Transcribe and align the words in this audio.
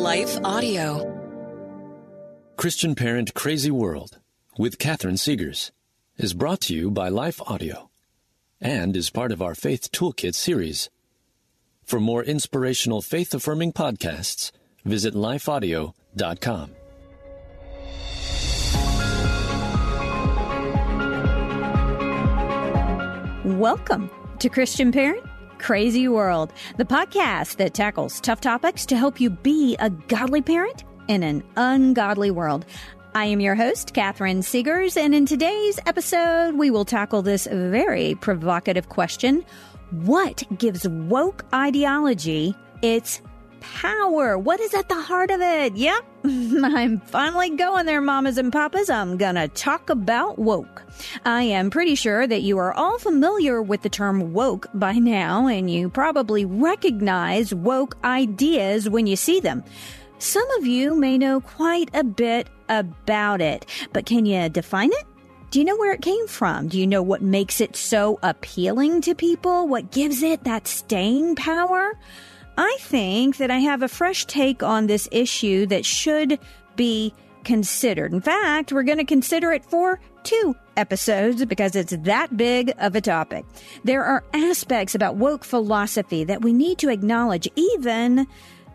Life 0.00 0.38
Audio. 0.44 1.04
Christian 2.56 2.94
Parent 2.94 3.34
Crazy 3.34 3.70
World 3.70 4.18
with 4.58 4.78
Catherine 4.78 5.16
Segars 5.16 5.72
is 6.16 6.32
brought 6.32 6.62
to 6.62 6.74
you 6.74 6.90
by 6.90 7.10
Life 7.10 7.38
Audio 7.46 7.90
and 8.62 8.96
is 8.96 9.10
part 9.10 9.30
of 9.30 9.42
our 9.42 9.54
Faith 9.54 9.92
Toolkit 9.92 10.34
series. 10.34 10.88
For 11.84 12.00
more 12.00 12.24
inspirational 12.24 13.02
faith 13.02 13.34
affirming 13.34 13.74
podcasts, 13.74 14.52
visit 14.86 15.12
lifeaudio.com. 15.12 16.70
Welcome 23.60 24.10
to 24.38 24.48
Christian 24.48 24.92
Parent 24.92 25.26
Crazy 25.60 26.08
World, 26.08 26.52
the 26.78 26.84
podcast 26.84 27.56
that 27.56 27.74
tackles 27.74 28.20
tough 28.20 28.40
topics 28.40 28.86
to 28.86 28.96
help 28.96 29.20
you 29.20 29.28
be 29.28 29.76
a 29.78 29.90
godly 29.90 30.40
parent 30.40 30.84
in 31.06 31.22
an 31.22 31.44
ungodly 31.56 32.30
world. 32.30 32.64
I 33.14 33.26
am 33.26 33.40
your 33.40 33.54
host, 33.54 33.92
Catherine 33.92 34.40
Segars, 34.40 34.96
and 34.96 35.14
in 35.14 35.26
today's 35.26 35.78
episode, 35.86 36.54
we 36.54 36.70
will 36.70 36.86
tackle 36.86 37.20
this 37.22 37.46
very 37.46 38.14
provocative 38.16 38.88
question 38.88 39.44
What 39.90 40.42
gives 40.58 40.88
woke 40.88 41.44
ideology 41.52 42.54
its 42.80 43.20
power. 43.60 44.36
What 44.38 44.60
is 44.60 44.74
at 44.74 44.88
the 44.88 45.00
heart 45.00 45.30
of 45.30 45.40
it? 45.40 45.76
Yep, 45.76 46.04
I'm 46.24 47.00
finally 47.00 47.50
going 47.50 47.86
there, 47.86 48.00
mamas 48.00 48.38
and 48.38 48.52
papas. 48.52 48.90
I'm 48.90 49.16
gonna 49.16 49.48
talk 49.48 49.90
about 49.90 50.38
woke. 50.38 50.82
I 51.24 51.42
am 51.42 51.70
pretty 51.70 51.94
sure 51.94 52.26
that 52.26 52.42
you 52.42 52.58
are 52.58 52.72
all 52.74 52.98
familiar 52.98 53.62
with 53.62 53.82
the 53.82 53.88
term 53.88 54.32
woke 54.32 54.66
by 54.74 54.94
now, 54.94 55.46
and 55.46 55.70
you 55.70 55.88
probably 55.88 56.44
recognize 56.44 57.54
woke 57.54 57.96
ideas 58.04 58.88
when 58.88 59.06
you 59.06 59.16
see 59.16 59.40
them. 59.40 59.64
Some 60.18 60.48
of 60.58 60.66
you 60.66 60.94
may 60.94 61.16
know 61.16 61.40
quite 61.40 61.90
a 61.94 62.04
bit 62.04 62.48
about 62.68 63.40
it, 63.40 63.64
but 63.92 64.04
can 64.06 64.26
you 64.26 64.48
define 64.48 64.92
it? 64.92 65.04
Do 65.50 65.58
you 65.58 65.64
know 65.64 65.76
where 65.76 65.92
it 65.92 66.02
came 66.02 66.28
from? 66.28 66.68
Do 66.68 66.78
you 66.78 66.86
know 66.86 67.02
what 67.02 67.22
makes 67.22 67.60
it 67.60 67.74
so 67.74 68.20
appealing 68.22 69.00
to 69.00 69.16
people? 69.16 69.66
What 69.66 69.90
gives 69.90 70.22
it 70.22 70.44
that 70.44 70.68
staying 70.68 71.34
power? 71.34 71.98
I 72.62 72.76
think 72.80 73.38
that 73.38 73.50
I 73.50 73.60
have 73.60 73.80
a 73.80 73.88
fresh 73.88 74.26
take 74.26 74.62
on 74.62 74.86
this 74.86 75.08
issue 75.10 75.64
that 75.68 75.86
should 75.86 76.38
be 76.76 77.14
considered. 77.42 78.12
In 78.12 78.20
fact, 78.20 78.70
we're 78.70 78.82
going 78.82 78.98
to 78.98 79.04
consider 79.04 79.50
it 79.50 79.64
for 79.64 79.98
two 80.24 80.54
episodes 80.76 81.42
because 81.46 81.74
it's 81.74 81.96
that 81.96 82.36
big 82.36 82.74
of 82.76 82.94
a 82.94 83.00
topic. 83.00 83.46
There 83.84 84.04
are 84.04 84.24
aspects 84.34 84.94
about 84.94 85.16
woke 85.16 85.42
philosophy 85.42 86.22
that 86.24 86.42
we 86.42 86.52
need 86.52 86.76
to 86.80 86.90
acknowledge, 86.90 87.48
even 87.56 88.26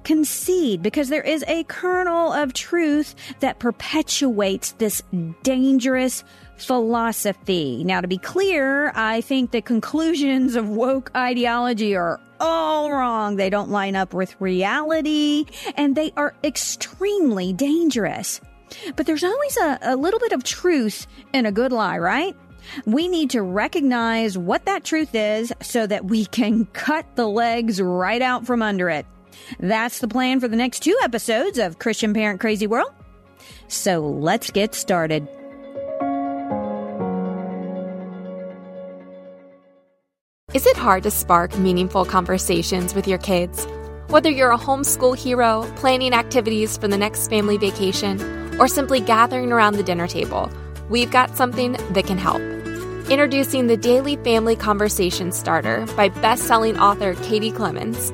concede, 0.04 0.82
because 0.82 1.10
there 1.10 1.22
is 1.22 1.46
a 1.48 1.64
kernel 1.66 2.34
of 2.34 2.54
truth 2.54 3.14
that 3.40 3.60
perpetuates 3.60 4.72
this 4.74 5.04
dangerous 5.44 6.24
philosophy. 6.58 7.84
Now, 7.84 8.02
to 8.02 8.08
be 8.08 8.18
clear, 8.18 8.92
I 8.96 9.22
think 9.22 9.52
the 9.52 9.62
conclusions 9.62 10.56
of 10.56 10.70
woke 10.70 11.12
ideology 11.16 11.96
are 11.96 12.20
all 12.40 12.92
wrong. 12.92 13.36
They 13.36 13.50
don't 13.50 13.70
line 13.70 13.96
up 13.96 14.14
with 14.14 14.40
reality 14.40 15.46
and 15.76 15.96
they 15.96 16.12
are 16.18 16.34
extremely 16.44 17.54
dangerous. 17.54 18.42
But 18.96 19.06
there's 19.06 19.24
always 19.24 19.58
a, 19.58 19.80
a 19.84 19.96
little 19.96 20.20
bit 20.20 20.32
of 20.32 20.44
truth 20.44 21.08
in 21.34 21.46
a 21.46 21.52
good 21.52 21.72
lie, 21.72 21.98
right? 21.98 22.36
We 22.86 23.08
need 23.08 23.30
to 23.32 23.42
recognize 23.42 24.38
what 24.38 24.66
that 24.66 24.84
truth 24.84 25.14
is 25.14 25.54
so 25.62 25.86
that 25.86 26.06
we 26.06 26.26
can 26.26 26.66
cut 26.74 27.06
the 27.16 27.28
legs 27.28 27.80
right 27.82 28.22
out 28.22 28.46
from 28.46 28.62
under 28.62 28.90
it. 28.90 29.06
That's 29.60 30.00
the 30.00 30.08
plan 30.08 30.40
for 30.40 30.48
the 30.48 30.56
next 30.56 30.80
two 30.80 30.98
episodes 31.04 31.60
of 31.60 31.80
Christian 31.80 32.14
Parent 32.14 32.40
Crazy 32.40 32.66
World. 32.66 32.92
So 33.68 34.00
let's 34.00 34.50
get 34.52 34.74
started. 34.74 35.28
Is 40.56 40.66
it 40.66 40.78
hard 40.78 41.04
to 41.04 41.12
spark 41.12 41.58
meaningful 41.58 42.06
conversations 42.06 42.96
with 42.96 43.10
your 43.10 43.18
kids? 43.18 43.68
Whether 44.08 44.30
you're 44.30 44.54
a 44.54 44.58
homeschool 44.58 45.18
hero, 45.18 45.70
planning 45.76 46.14
activities 46.14 46.78
for 46.78 46.88
the 46.88 46.98
next 46.98 47.28
family 47.28 47.58
vacation, 47.58 48.22
or 48.58 48.70
simply 48.70 49.02
gathering 49.02 49.52
around 49.52 49.74
the 49.74 49.84
dinner 49.84 50.08
table, 50.08 50.50
we've 50.90 51.12
got 51.12 51.36
something 51.36 51.74
that 51.92 52.08
can 52.08 52.18
help. 52.18 52.40
Introducing 53.12 53.68
the 53.68 53.76
Daily 53.76 54.16
Family 54.16 54.56
Conversation 54.56 55.34
Starter 55.34 55.86
by 55.98 56.08
best-selling 56.08 56.80
author 56.80 57.16
Katie 57.16 57.52
Clemons. 57.52 58.14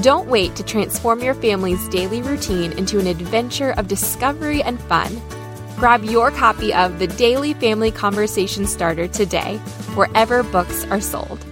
Don't 0.00 0.26
wait 0.28 0.56
to 0.56 0.62
transform 0.62 1.20
your 1.20 1.34
family's 1.34 1.86
daily 1.90 2.22
routine 2.22 2.72
into 2.72 2.98
an 2.98 3.06
adventure 3.06 3.72
of 3.72 3.88
discovery 3.88 4.62
and 4.62 4.80
fun. 4.80 5.20
Grab 5.76 6.02
your 6.02 6.30
copy 6.30 6.72
of 6.72 6.98
the 6.98 7.06
Daily 7.06 7.54
Family 7.54 7.90
Conversation 7.90 8.66
Starter 8.66 9.06
today, 9.06 9.58
wherever 9.94 10.42
books 10.42 10.84
are 10.86 11.00
sold. 11.00 11.44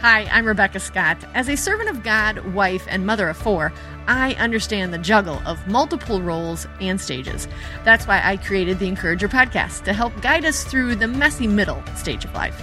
Hi, 0.00 0.24
I'm 0.30 0.46
Rebecca 0.46 0.80
Scott. 0.80 1.18
As 1.34 1.48
a 1.48 1.56
servant 1.56 1.90
of 1.90 2.02
God, 2.02 2.54
wife, 2.54 2.86
and 2.88 3.04
mother 3.04 3.28
of 3.28 3.36
four, 3.36 3.72
I 4.06 4.34
understand 4.34 4.94
the 4.94 4.98
juggle 4.98 5.42
of 5.44 5.66
multiple 5.66 6.22
roles 6.22 6.66
and 6.80 7.00
stages. 7.00 7.46
That's 7.84 8.06
why 8.06 8.22
I 8.24 8.38
created 8.38 8.78
the 8.78 8.88
Encourager 8.88 9.28
podcast 9.28 9.84
to 9.84 9.92
help 9.92 10.22
guide 10.22 10.44
us 10.44 10.64
through 10.64 10.94
the 10.94 11.08
messy 11.08 11.46
middle 11.46 11.82
stage 11.96 12.24
of 12.24 12.32
life. 12.32 12.62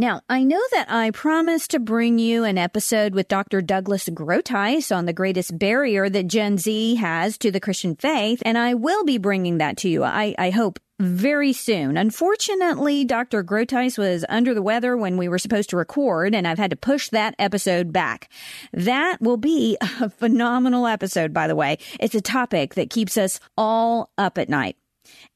Now, 0.00 0.22
I 0.30 0.44
know 0.44 0.62
that 0.70 0.90
I 0.90 1.10
promised 1.10 1.72
to 1.72 1.78
bring 1.78 2.18
you 2.18 2.44
an 2.44 2.56
episode 2.56 3.14
with 3.14 3.28
Dr. 3.28 3.60
Douglas 3.60 4.08
Groothuis 4.08 4.96
on 4.96 5.04
the 5.04 5.12
greatest 5.12 5.58
barrier 5.58 6.08
that 6.08 6.26
Gen 6.26 6.56
Z 6.56 6.94
has 6.94 7.36
to 7.36 7.50
the 7.50 7.60
Christian 7.60 7.96
faith, 7.96 8.40
and 8.46 8.56
I 8.56 8.72
will 8.72 9.04
be 9.04 9.18
bringing 9.18 9.58
that 9.58 9.76
to 9.76 9.90
you. 9.90 10.02
I, 10.02 10.34
I 10.38 10.48
hope 10.48 10.78
very 10.98 11.52
soon. 11.52 11.98
Unfortunately, 11.98 13.04
Dr. 13.04 13.44
Groothuis 13.44 13.98
was 13.98 14.24
under 14.30 14.54
the 14.54 14.62
weather 14.62 14.96
when 14.96 15.18
we 15.18 15.28
were 15.28 15.38
supposed 15.38 15.68
to 15.68 15.76
record, 15.76 16.34
and 16.34 16.48
I've 16.48 16.56
had 16.56 16.70
to 16.70 16.76
push 16.76 17.10
that 17.10 17.34
episode 17.38 17.92
back. 17.92 18.30
That 18.72 19.20
will 19.20 19.36
be 19.36 19.76
a 19.82 20.08
phenomenal 20.08 20.86
episode, 20.86 21.34
by 21.34 21.46
the 21.46 21.56
way. 21.56 21.76
It's 22.00 22.14
a 22.14 22.22
topic 22.22 22.74
that 22.76 22.88
keeps 22.88 23.18
us 23.18 23.38
all 23.58 24.12
up 24.16 24.38
at 24.38 24.48
night. 24.48 24.78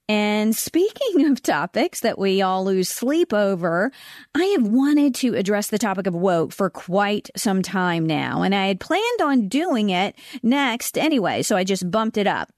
And 0.06 0.54
speaking 0.54 1.24
of 1.30 1.40
topics 1.40 2.00
that 2.00 2.18
we 2.18 2.42
all 2.42 2.66
lose 2.66 2.90
sleep 2.90 3.32
over, 3.32 3.90
I 4.34 4.44
have 4.58 4.66
wanted 4.66 5.14
to 5.16 5.34
address 5.34 5.68
the 5.68 5.78
topic 5.78 6.06
of 6.06 6.14
woke 6.14 6.52
for 6.52 6.68
quite 6.68 7.30
some 7.36 7.62
time 7.62 8.04
now, 8.04 8.42
and 8.42 8.54
I 8.54 8.66
had 8.66 8.80
planned 8.80 9.22
on 9.22 9.48
doing 9.48 9.88
it 9.88 10.14
next 10.42 10.98
anyway, 10.98 11.40
so 11.40 11.56
I 11.56 11.64
just 11.64 11.90
bumped 11.90 12.18
it 12.18 12.26
up. 12.26 12.52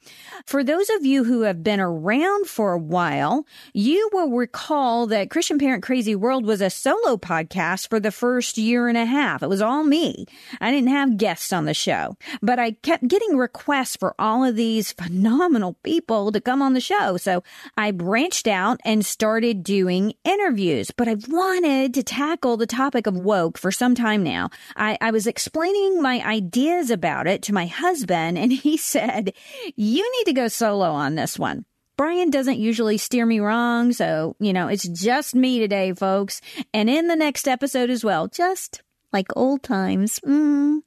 For 0.45 0.65
those 0.65 0.91
of 0.91 1.07
you 1.07 1.23
who 1.23 1.43
have 1.43 1.63
been 1.63 1.79
around 1.79 2.49
for 2.49 2.73
a 2.73 2.79
while, 2.79 3.47
you 3.73 4.11
will 4.13 4.33
recall 4.33 5.07
that 5.07 5.31
Christian 5.31 5.61
Parent 5.61 5.85
Crazy 5.85 6.17
World 6.17 6.47
was 6.47 6.61
a 6.61 6.69
solo 6.69 7.17
podcast 7.17 7.89
for 7.89 8.01
the 8.01 8.11
first 8.11 8.59
year 8.59 8.89
and 8.89 8.99
a 8.99 9.05
half. 9.05 9.45
It 9.45 9.49
was 9.49 9.63
all 9.63 9.85
me. 9.85 10.27
I 10.61 10.73
didn't 10.73 10.91
have 10.91 11.17
guests 11.17 11.53
on 11.53 11.67
the 11.67 11.75
show, 11.75 12.17
but 12.43 12.59
I 12.59 12.73
kept 12.73 13.07
getting 13.07 13.37
requests 13.37 13.95
for 13.95 14.17
all 14.19 14.45
of 14.45 14.57
these 14.57 14.91
phenomenal 14.91 15.75
people 15.85 16.33
to 16.33 16.41
come 16.41 16.61
on 16.61 16.75
the 16.75 16.81
show. 16.81 17.17
So 17.17 17.36
I 17.77 17.91
branched 17.91 18.47
out 18.47 18.81
and 18.85 19.05
started 19.05 19.63
doing 19.63 20.15
interviews, 20.25 20.91
but 20.91 21.09
I've 21.09 21.29
wanted 21.29 21.95
to 21.95 22.03
tackle 22.03 22.57
the 22.57 22.67
topic 22.67 23.07
of 23.07 23.17
woke 23.17 23.59
for 23.59 23.73
some 23.73 23.95
time 23.95 24.23
now. 24.23 24.51
I, 24.77 24.99
I 25.01 25.11
was 25.11 25.27
explaining 25.27 26.03
my 26.03 26.21
ideas 26.27 26.91
about 26.91 27.27
it 27.27 27.43
to 27.43 27.55
my 27.55 27.67
husband 27.67 28.39
and 28.39 28.53
he 28.67 28.77
said, 28.77 29.33
you 29.75 30.19
need 30.19 30.25
to 30.25 30.33
go 30.33 30.49
solo 30.49 30.91
on 30.91 31.15
this 31.15 31.39
one. 31.39 31.65
Brian 31.97 32.29
doesn't 32.29 32.59
usually 32.59 32.99
steer 32.99 33.25
me 33.25 33.41
wrong, 33.41 33.91
so, 33.93 34.37
you 34.39 34.53
know, 34.53 34.69
it's 34.69 34.87
just 34.87 35.35
me 35.35 35.59
today, 35.59 35.95
folks. 35.95 36.43
And 36.75 36.91
in 36.91 37.09
the 37.09 37.17
next 37.17 37.49
episode 37.49 37.89
as 37.89 38.05
well, 38.05 38.29
just 38.29 38.83
like 39.13 39.29
old 39.35 39.63
times. 39.63 40.21
Mm. 40.21 40.81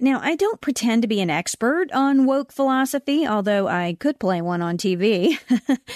Now, 0.00 0.20
I 0.22 0.36
don't 0.36 0.60
pretend 0.60 1.02
to 1.02 1.08
be 1.08 1.20
an 1.20 1.30
expert 1.30 1.90
on 1.92 2.26
woke 2.26 2.52
philosophy, 2.52 3.26
although 3.26 3.68
I 3.68 3.96
could 3.98 4.18
play 4.18 4.40
one 4.40 4.62
on 4.62 4.76
TV. 4.76 5.38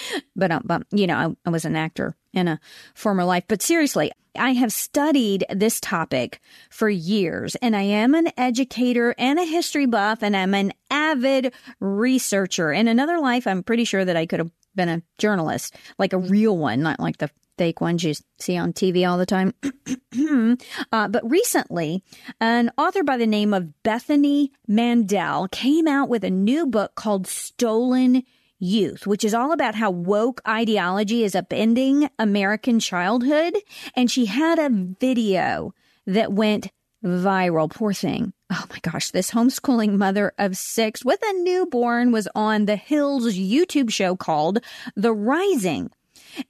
but, 0.35 0.51
um, 0.51 0.63
but, 0.65 0.83
you 0.91 1.07
know, 1.07 1.15
I, 1.15 1.47
I 1.47 1.49
was 1.51 1.65
an 1.65 1.75
actor 1.75 2.15
in 2.33 2.47
a 2.47 2.59
former 2.93 3.23
life. 3.23 3.43
But 3.47 3.61
seriously, 3.61 4.11
I 4.35 4.53
have 4.53 4.73
studied 4.73 5.45
this 5.49 5.79
topic 5.79 6.41
for 6.69 6.89
years 6.89 7.55
and 7.55 7.75
I 7.75 7.83
am 7.83 8.15
an 8.15 8.29
educator 8.35 9.13
and 9.17 9.37
a 9.37 9.45
history 9.45 9.85
buff 9.85 10.23
and 10.23 10.35
I'm 10.35 10.53
an 10.55 10.73
avid 10.89 11.53
researcher. 11.79 12.71
In 12.71 12.87
another 12.87 13.19
life, 13.19 13.45
I'm 13.45 13.63
pretty 13.63 13.85
sure 13.85 14.03
that 14.03 14.17
I 14.17 14.25
could 14.25 14.39
have 14.39 14.51
been 14.75 14.89
a 14.89 15.01
journalist, 15.17 15.75
like 15.97 16.13
a 16.13 16.17
real 16.17 16.57
one, 16.57 16.81
not 16.81 16.99
like 16.99 17.17
the 17.17 17.29
fake 17.57 17.81
ones 17.81 18.03
you 18.03 18.13
see 18.39 18.57
on 18.57 18.73
TV 18.73 19.07
all 19.07 19.17
the 19.17 19.25
time. 19.25 19.53
uh, 20.91 21.07
but 21.07 21.29
recently, 21.29 22.03
an 22.39 22.71
author 22.77 23.03
by 23.03 23.17
the 23.17 23.27
name 23.27 23.53
of 23.53 23.83
Bethany 23.83 24.51
Mandel 24.67 25.47
came 25.49 25.87
out 25.87 26.09
with 26.09 26.23
a 26.23 26.29
new 26.29 26.65
book 26.65 26.95
called 26.95 27.27
Stolen 27.27 28.23
Youth, 28.59 29.05
which 29.05 29.23
is 29.23 29.33
all 29.33 29.51
about 29.51 29.75
how 29.75 29.91
woke 29.91 30.41
ideology 30.47 31.23
is 31.23 31.33
upending 31.33 32.09
American 32.17 32.79
childhood. 32.79 33.55
And 33.95 34.09
she 34.09 34.25
had 34.25 34.57
a 34.57 34.69
video 34.69 35.73
that 36.05 36.31
went 36.31 36.71
viral. 37.03 37.69
Poor 37.69 37.93
thing. 37.93 38.33
Oh 38.51 38.65
my 38.69 38.79
gosh, 38.81 39.11
this 39.11 39.31
homeschooling 39.31 39.97
mother 39.97 40.33
of 40.37 40.57
six 40.57 41.03
with 41.03 41.19
a 41.23 41.33
newborn 41.33 42.11
was 42.11 42.27
on 42.35 42.65
the 42.65 42.75
Hills 42.75 43.35
YouTube 43.35 43.91
show 43.91 44.15
called 44.15 44.59
The 44.95 45.13
Rising 45.13 45.89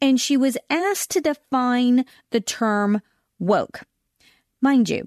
and 0.02 0.20
she 0.20 0.38
was 0.38 0.58
asked 0.70 1.12
to 1.12 1.22
define 1.22 2.06
the 2.32 2.42
term 2.42 3.02
woke. 3.40 3.82
Mind 4.62 4.90
you, 4.90 5.06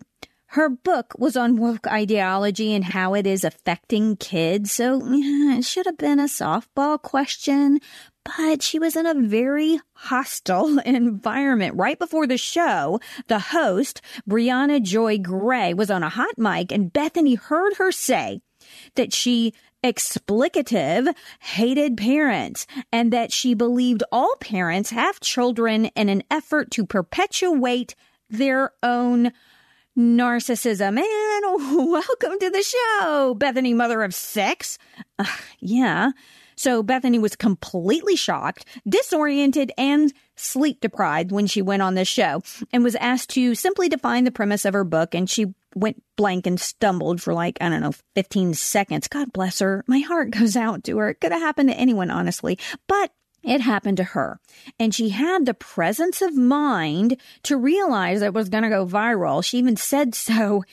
her 0.51 0.69
book 0.69 1.15
was 1.19 1.37
on 1.37 1.57
woke 1.57 1.87
ideology 1.87 2.75
and 2.75 2.85
how 2.85 3.15
it 3.15 3.27
is 3.27 3.45
affecting 3.45 4.17
kids, 4.17 4.73
so 4.73 5.01
it 5.05 5.65
should 5.65 5.87
have 5.87 5.99
been 5.99 6.21
a 6.21 6.25
softball 6.25 7.01
question, 7.01 7.81
but 8.37 8.63
she 8.63 8.79
was 8.79 8.97
in 8.97 9.07
a 9.07 9.15
very 9.15 9.81
hostile 9.93 10.79
environment. 10.85 11.77
Right 11.77 11.99
before 11.99 12.27
the 12.27 12.39
show, 12.39 13.01
the 13.29 13.39
host, 13.39 14.01
Briahna 14.29 14.83
Joy 14.83 15.19
Gray, 15.19 15.75
was 15.75 15.91
on 15.91 16.03
a 16.03 16.09
hot 16.09 16.39
mic 16.39 16.73
and 16.73 16.93
Bethany 16.93 17.35
heard 17.35 17.75
her 17.75 17.93
say 17.93 18.41
that 18.95 19.13
she 19.13 19.53
explicative, 19.85 21.15
hated 21.41 21.97
parents, 21.97 22.67
and 22.91 23.13
that 23.13 23.33
she 23.33 23.55
believed 23.55 24.03
all 24.11 24.35
parents 24.41 24.91
have 24.91 25.21
children 25.21 25.87
in 25.87 26.09
an 26.09 26.23
effort 26.31 26.71
to 26.73 26.85
perpetuate 26.85 27.95
their 28.29 28.73
own 28.83 29.31
narcissism. 29.97 30.99
And 30.99 31.89
welcome 31.91 32.39
to 32.41 32.51
the 32.51 32.63
show, 32.63 33.35
Bethany, 33.35 33.75
mother 33.75 34.03
of 34.03 34.15
six. 34.15 34.79
Uh, 35.19 35.27
yeah. 35.61 36.11
So 36.57 36.83
Bethany 36.83 37.19
was 37.19 37.37
completely 37.37 38.17
shocked, 38.17 38.65
disoriented, 38.89 39.73
and 39.77 40.13
sleep 40.37 40.81
deprived 40.81 41.31
when 41.33 41.47
she 41.47 41.63
went 41.63 41.83
on 41.83 41.95
this 41.95 42.09
show 42.09 42.43
and 42.73 42.83
was 42.83 42.95
asked 42.97 43.31
to 43.31 43.55
simply 43.55 43.89
define 43.89 44.25
the 44.25 44.31
premise 44.31 44.65
of 44.65 44.75
her 44.75 44.85
book. 44.85 45.15
And 45.15 45.29
she 45.29 45.55
went 45.75 46.03
blank 46.17 46.47
and 46.47 46.59
stumbled 46.59 47.21
for 47.21 47.35
like, 47.35 47.59
I 47.61 47.69
don't 47.69 47.83
know, 47.83 47.93
15 48.15 48.55
seconds. 48.55 49.09
God 49.09 49.33
bless 49.33 49.59
her. 49.59 49.85
My 49.87 49.99
heart 49.99 50.31
goes 50.39 50.57
out 50.57 50.85
to 50.85 50.99
her. 50.99 51.11
It 51.11 51.21
could 51.21 51.33
have 51.33 51.43
happened 51.43 51.69
to 51.71 51.77
anyone, 51.77 52.11
honestly. 52.11 52.59
But 52.87 53.13
it 53.43 53.61
happened 53.61 53.99
to 53.99 54.05
her. 54.05 54.41
And 54.81 54.95
she 54.95 55.11
had 55.11 55.47
the 55.47 55.55
presence 55.55 56.21
of 56.21 56.35
mind 56.35 57.17
to 57.45 57.57
realize 57.57 58.23
it 58.23 58.35
was 58.35 58.49
going 58.49 58.65
to 58.65 58.69
go 58.69 58.85
viral. 58.85 59.45
She 59.45 59.59
even 59.59 59.77
said 59.77 60.15
so 60.15 60.65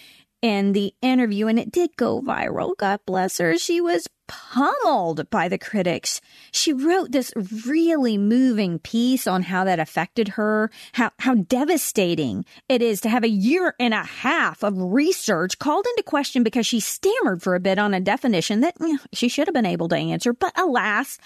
in 0.43 0.73
the 0.73 0.93
interview, 1.01 1.47
and 1.47 1.57
it 1.57 1.71
did 1.71 1.95
go 1.95 2.21
viral. 2.21 2.75
God 2.77 2.99
bless 3.05 3.37
her. 3.37 3.57
She 3.57 3.79
was 3.79 4.09
pummeled 4.27 5.29
by 5.29 5.47
the 5.47 5.57
critics. 5.57 6.19
She 6.51 6.73
wrote 6.73 7.11
this 7.11 7.33
really 7.65 8.17
moving 8.17 8.77
piece 8.79 9.25
on 9.25 9.43
how 9.43 9.63
that 9.63 9.79
affected 9.79 10.29
her, 10.29 10.69
how, 10.91 11.11
how 11.19 11.35
devastating 11.35 12.43
it 12.67 12.81
is 12.81 12.99
to 13.01 13.09
have 13.09 13.23
a 13.23 13.29
year 13.29 13.73
and 13.79 13.93
a 13.93 14.03
half 14.03 14.63
of 14.63 14.73
research 14.77 15.59
called 15.59 15.85
into 15.85 16.03
question 16.03 16.43
because 16.43 16.67
she 16.67 16.81
stammered 16.81 17.41
for 17.41 17.55
a 17.55 17.59
bit 17.61 17.79
on 17.79 17.93
a 17.93 18.01
definition 18.01 18.59
that 18.61 18.75
you 18.81 18.93
know, 18.93 18.99
she 19.13 19.29
should 19.29 19.47
have 19.47 19.55
been 19.55 19.65
able 19.65 19.87
to 19.89 19.95
answer. 19.95 20.33
But 20.33 20.57
alas, 20.59 21.17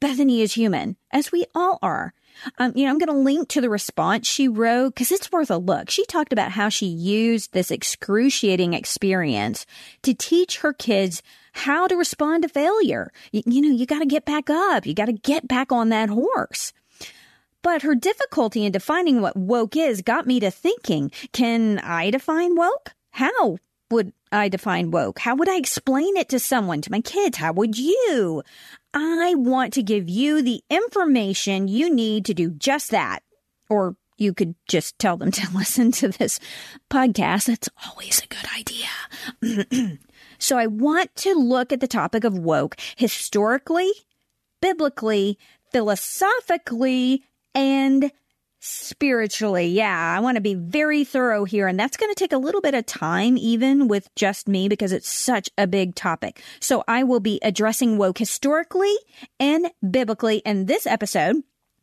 Bethany 0.00 0.42
is 0.42 0.52
human, 0.52 0.96
as 1.12 1.30
we 1.30 1.44
all 1.54 1.78
are. 1.80 2.12
Um, 2.58 2.72
you 2.74 2.84
know, 2.84 2.90
I'm 2.90 2.98
going 2.98 3.08
to 3.08 3.24
link 3.24 3.48
to 3.50 3.60
the 3.60 3.70
response 3.70 4.26
she 4.26 4.48
wrote 4.48 4.94
because 4.94 5.12
it's 5.12 5.30
worth 5.30 5.50
a 5.50 5.56
look. 5.56 5.90
She 5.90 6.04
talked 6.06 6.32
about 6.32 6.52
how 6.52 6.68
she 6.68 6.86
used 6.86 7.52
this 7.52 7.70
excruciating 7.70 8.74
experience 8.74 9.66
to 10.02 10.14
teach 10.14 10.58
her 10.58 10.72
kids 10.72 11.22
how 11.52 11.86
to 11.86 11.96
respond 11.96 12.42
to 12.42 12.48
failure. 12.48 13.12
You, 13.32 13.42
you 13.46 13.60
know, 13.62 13.70
you 13.70 13.86
got 13.86 14.00
to 14.00 14.06
get 14.06 14.24
back 14.24 14.50
up. 14.50 14.86
You 14.86 14.94
got 14.94 15.06
to 15.06 15.12
get 15.12 15.46
back 15.46 15.72
on 15.72 15.88
that 15.90 16.08
horse. 16.08 16.72
But 17.62 17.82
her 17.82 17.94
difficulty 17.94 18.66
in 18.66 18.72
defining 18.72 19.22
what 19.22 19.36
woke 19.36 19.76
is 19.76 20.02
got 20.02 20.26
me 20.26 20.38
to 20.40 20.50
thinking, 20.50 21.10
can 21.32 21.78
I 21.78 22.10
define 22.10 22.56
woke? 22.56 22.92
How 23.12 23.58
would 23.90 24.12
I 24.32 24.48
define 24.48 24.90
woke? 24.90 25.18
How 25.18 25.34
would 25.34 25.48
I 25.48 25.56
explain 25.56 26.16
it 26.16 26.28
to 26.30 26.38
someone, 26.38 26.80
to 26.82 26.90
my 26.90 27.00
kids? 27.00 27.38
How 27.38 27.52
would 27.52 27.78
you? 27.78 28.42
I 28.92 29.34
want 29.36 29.72
to 29.74 29.82
give 29.82 30.08
you 30.08 30.42
the 30.42 30.62
information 30.70 31.68
you 31.68 31.92
need 31.92 32.24
to 32.26 32.34
do 32.34 32.50
just 32.50 32.90
that. 32.90 33.22
Or 33.68 33.96
you 34.16 34.32
could 34.32 34.54
just 34.68 34.98
tell 34.98 35.16
them 35.16 35.30
to 35.32 35.48
listen 35.54 35.92
to 35.92 36.08
this 36.08 36.40
podcast. 36.90 37.46
That's 37.46 37.68
always 37.86 38.22
a 38.22 38.26
good 38.26 38.46
idea. 38.56 39.98
so 40.38 40.56
I 40.56 40.66
want 40.66 41.14
to 41.16 41.34
look 41.34 41.72
at 41.72 41.80
the 41.80 41.88
topic 41.88 42.24
of 42.24 42.38
woke 42.38 42.76
historically, 42.96 43.92
biblically, 44.60 45.38
philosophically, 45.72 47.24
and 47.54 48.10
spiritually. 48.64 49.66
Yeah, 49.66 50.14
I 50.16 50.20
want 50.20 50.36
to 50.36 50.40
be 50.40 50.54
very 50.54 51.04
thorough 51.04 51.44
here. 51.44 51.68
And 51.68 51.78
that's 51.78 51.98
going 51.98 52.10
to 52.12 52.18
take 52.18 52.32
a 52.32 52.38
little 52.38 52.62
bit 52.62 52.74
of 52.74 52.86
time, 52.86 53.36
even 53.36 53.88
with 53.88 54.08
just 54.16 54.48
me, 54.48 54.68
because 54.68 54.90
it's 54.90 55.10
such 55.10 55.50
a 55.58 55.66
big 55.66 55.94
topic. 55.94 56.42
So 56.60 56.82
I 56.88 57.02
will 57.02 57.20
be 57.20 57.38
addressing 57.42 57.98
woke 57.98 58.18
historically 58.18 58.94
and 59.38 59.70
biblically 59.88 60.38
in 60.38 60.66
this 60.66 60.86
episode. 60.86 61.42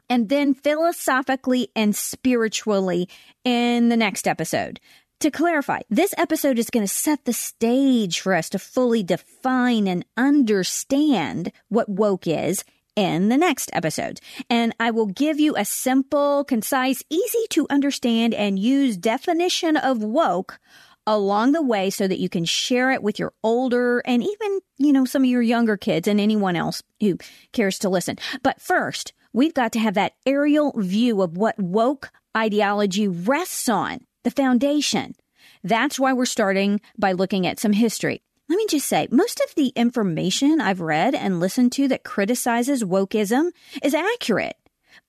And 0.09 0.27
then 0.27 0.53
philosophically 0.53 1.69
and 1.75 1.95
spiritually 1.95 3.07
in 3.45 3.89
the 3.89 3.97
next 3.97 4.27
episode. 4.27 4.79
To 5.21 5.29
clarify, 5.29 5.81
this 5.87 6.15
episode 6.17 6.57
is 6.57 6.71
going 6.71 6.83
to 6.83 6.91
set 6.91 7.25
the 7.25 7.31
stage 7.31 8.19
for 8.19 8.33
us 8.33 8.49
to 8.49 8.59
fully 8.59 9.03
define 9.03 9.87
and 9.87 10.03
understand 10.17 11.51
what 11.69 11.87
woke 11.87 12.25
is 12.25 12.63
in 13.01 13.29
the 13.29 13.37
next 13.37 13.71
episode. 13.73 14.19
And 14.47 14.75
I 14.79 14.91
will 14.91 15.07
give 15.07 15.39
you 15.39 15.55
a 15.55 15.65
simple, 15.65 16.43
concise, 16.43 17.01
easy 17.09 17.45
to 17.49 17.65
understand 17.71 18.35
and 18.35 18.59
use 18.59 18.95
definition 18.95 19.75
of 19.75 20.03
woke 20.03 20.59
along 21.07 21.53
the 21.53 21.63
way 21.63 21.89
so 21.89 22.07
that 22.07 22.19
you 22.19 22.29
can 22.29 22.45
share 22.45 22.91
it 22.91 23.01
with 23.01 23.17
your 23.17 23.33
older 23.41 24.03
and 24.05 24.21
even, 24.21 24.59
you 24.77 24.93
know, 24.93 25.05
some 25.05 25.23
of 25.23 25.29
your 25.29 25.41
younger 25.41 25.77
kids 25.77 26.07
and 26.07 26.21
anyone 26.21 26.55
else 26.55 26.83
who 26.99 27.17
cares 27.53 27.79
to 27.79 27.89
listen. 27.89 28.17
But 28.43 28.61
first, 28.61 29.13
we've 29.33 29.55
got 29.55 29.71
to 29.71 29.79
have 29.79 29.95
that 29.95 30.13
aerial 30.27 30.71
view 30.77 31.23
of 31.23 31.35
what 31.35 31.57
woke 31.59 32.11
ideology 32.37 33.07
rests 33.07 33.67
on, 33.67 34.01
the 34.23 34.29
foundation. 34.29 35.15
That's 35.63 35.99
why 35.99 36.13
we're 36.13 36.25
starting 36.25 36.81
by 36.99 37.13
looking 37.13 37.47
at 37.47 37.59
some 37.59 37.73
history. 37.73 38.21
Let 38.51 38.57
me 38.57 38.65
just 38.67 38.89
say, 38.89 39.07
most 39.11 39.39
of 39.39 39.55
the 39.55 39.67
information 39.77 40.59
I've 40.59 40.81
read 40.81 41.15
and 41.15 41.39
listened 41.39 41.71
to 41.71 41.87
that 41.87 42.03
criticizes 42.03 42.83
wokeism 42.83 43.51
is 43.81 43.93
accurate, 43.93 44.57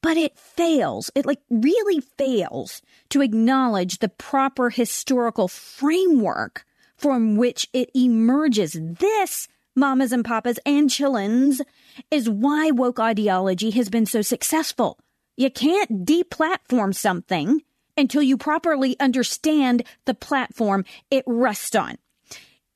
but 0.00 0.16
it 0.16 0.38
fails. 0.38 1.10
It 1.16 1.26
like 1.26 1.40
really 1.50 1.98
fails 1.98 2.82
to 3.08 3.20
acknowledge 3.20 3.98
the 3.98 4.10
proper 4.10 4.70
historical 4.70 5.48
framework 5.48 6.64
from 6.96 7.34
which 7.34 7.68
it 7.72 7.90
emerges. 7.96 8.78
This, 8.80 9.48
mamas 9.74 10.12
and 10.12 10.24
papas 10.24 10.60
and 10.64 10.88
chillins, 10.88 11.60
is 12.12 12.30
why 12.30 12.70
woke 12.70 13.00
ideology 13.00 13.70
has 13.72 13.90
been 13.90 14.06
so 14.06 14.22
successful. 14.22 15.00
You 15.36 15.50
can't 15.50 16.06
deplatform 16.06 16.94
something 16.94 17.62
until 17.96 18.22
you 18.22 18.36
properly 18.36 18.94
understand 19.00 19.82
the 20.04 20.14
platform 20.14 20.84
it 21.10 21.24
rests 21.26 21.74
on. 21.74 21.98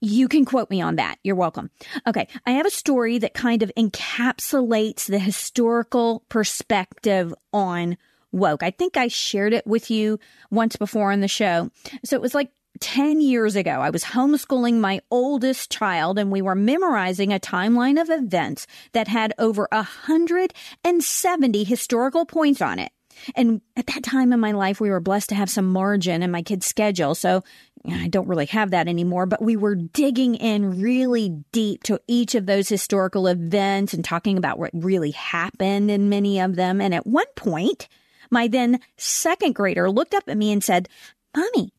You 0.01 0.29
can 0.29 0.45
quote 0.45 0.71
me 0.71 0.81
on 0.81 0.97
that. 0.97 1.19
You're 1.23 1.37
welcome. 1.37 1.71
Okay. 2.07 2.29
I 2.45 2.53
have 2.53 2.67
a 2.67 2.71
story 2.71 3.19
that 3.19 3.35
kind 3.35 3.63
of 3.63 3.73
encapsulates 3.77 5.07
the 5.07 5.19
historical 5.19 6.23
perspective 6.29 7.33
on 7.53 7.97
woke. 8.33 8.63
I 8.63 8.71
think 8.71 8.97
I 8.97 9.09
shared 9.09 9.55
it 9.55 9.67
with 9.67 9.91
you 9.91 10.19
once 10.51 10.77
before 10.77 11.13
on 11.13 11.21
the 11.21 11.29
show. 11.29 11.71
So 12.05 12.17
it 12.17 12.23
was 12.23 12.35
like 12.35 12.51
10 12.81 13.21
years 13.21 13.57
ago. 13.57 13.71
I 13.71 13.91
was 13.91 14.05
homeschooling 14.05 14.81
my 14.81 15.01
oldest 15.11 15.71
child 15.71 16.19
and 16.19 16.31
we 16.31 16.43
were 16.43 16.55
memorizing 16.55 17.33
a 17.33 17.41
timeline 17.41 18.01
of 18.01 18.11
events 18.11 18.67
that 18.93 19.09
had 19.09 19.33
over 19.39 19.67
170 19.73 21.65
historical 21.65 22.27
points 22.27 22.61
on 22.61 22.79
it. 22.79 22.93
And 23.35 23.61
at 23.77 23.87
that 23.89 24.03
time 24.03 24.33
in 24.33 24.41
my 24.41 24.53
life, 24.53 24.81
we 24.81 24.91
were 24.91 25.01
blessed 25.01 25.31
to 25.31 25.35
have 25.35 25.51
some 25.51 25.67
margin 25.67 26.23
in 26.23 26.31
my 26.31 26.43
kid's 26.43 26.67
schedule. 26.67 27.15
So 27.15 27.43
I 27.89 28.09
don't 28.09 28.29
really 28.29 28.47
have 28.47 28.71
that 28.71 28.89
anymore, 28.89 29.27
but 29.27 29.43
we 29.43 29.57
were 29.57 29.75
digging 29.75 30.35
in 30.35 30.81
really 30.81 31.45
deep 31.53 31.85
to 31.85 32.01
each 32.09 32.35
of 32.35 32.47
those 32.47 32.69
historical 32.69 33.27
events 33.27 33.95
and 33.95 34.05
talking 34.05 34.39
about 34.39 34.59
what 34.59 34.71
really 34.73 35.13
happened 35.13 35.91
in 35.91 36.09
many 36.09 36.41
of 36.41 36.57
them. 36.57 36.81
And 36.81 36.95
at 36.95 37.07
one 37.07 37.27
point, 37.37 37.89
my 38.31 38.49
then 38.49 38.81
second 38.97 39.55
grader 39.55 39.91
looked 39.91 40.15
up 40.15 40.25
at 40.29 40.37
me 40.37 40.53
and 40.53 40.63
said, 40.63 40.89
Mommy, 41.37 41.73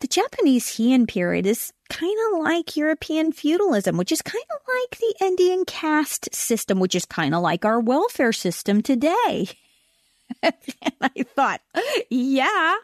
the 0.00 0.08
Japanese 0.08 0.66
Heian 0.66 1.08
period 1.08 1.46
is 1.46 1.72
kind 1.88 2.16
of 2.28 2.40
like 2.40 2.76
European 2.76 3.32
feudalism, 3.32 3.96
which 3.96 4.12
is 4.12 4.22
kind 4.22 4.44
of 4.50 4.60
like 4.66 4.98
the 4.98 5.24
Indian 5.24 5.64
caste 5.64 6.34
system, 6.34 6.80
which 6.80 6.94
is 6.94 7.06
kind 7.06 7.34
of 7.34 7.42
like 7.42 7.64
our 7.64 7.80
welfare 7.80 8.32
system 8.32 8.82
today. 8.82 9.48
and 10.42 10.54
I 11.00 11.24
thought, 11.34 11.60
yeah, 12.10 12.76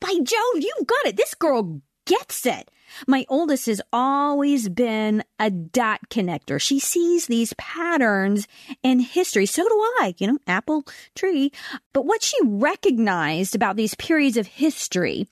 by 0.00 0.14
Jove, 0.22 0.62
you've 0.62 0.86
got 0.86 1.06
it. 1.06 1.16
This 1.16 1.34
girl 1.34 1.80
gets 2.06 2.46
it. 2.46 2.70
My 3.06 3.24
oldest 3.28 3.66
has 3.66 3.80
always 3.92 4.68
been 4.68 5.24
a 5.38 5.50
dot 5.50 6.00
connector. 6.10 6.60
She 6.60 6.78
sees 6.78 7.26
these 7.26 7.54
patterns 7.54 8.46
in 8.82 9.00
history. 9.00 9.46
So 9.46 9.64
do 9.64 9.74
I, 10.00 10.14
you 10.18 10.26
know, 10.26 10.38
apple 10.46 10.84
tree. 11.14 11.50
But 11.92 12.06
what 12.06 12.22
she 12.22 12.36
recognized 12.42 13.54
about 13.54 13.76
these 13.76 13.94
periods 13.94 14.36
of 14.36 14.46
history 14.46 15.28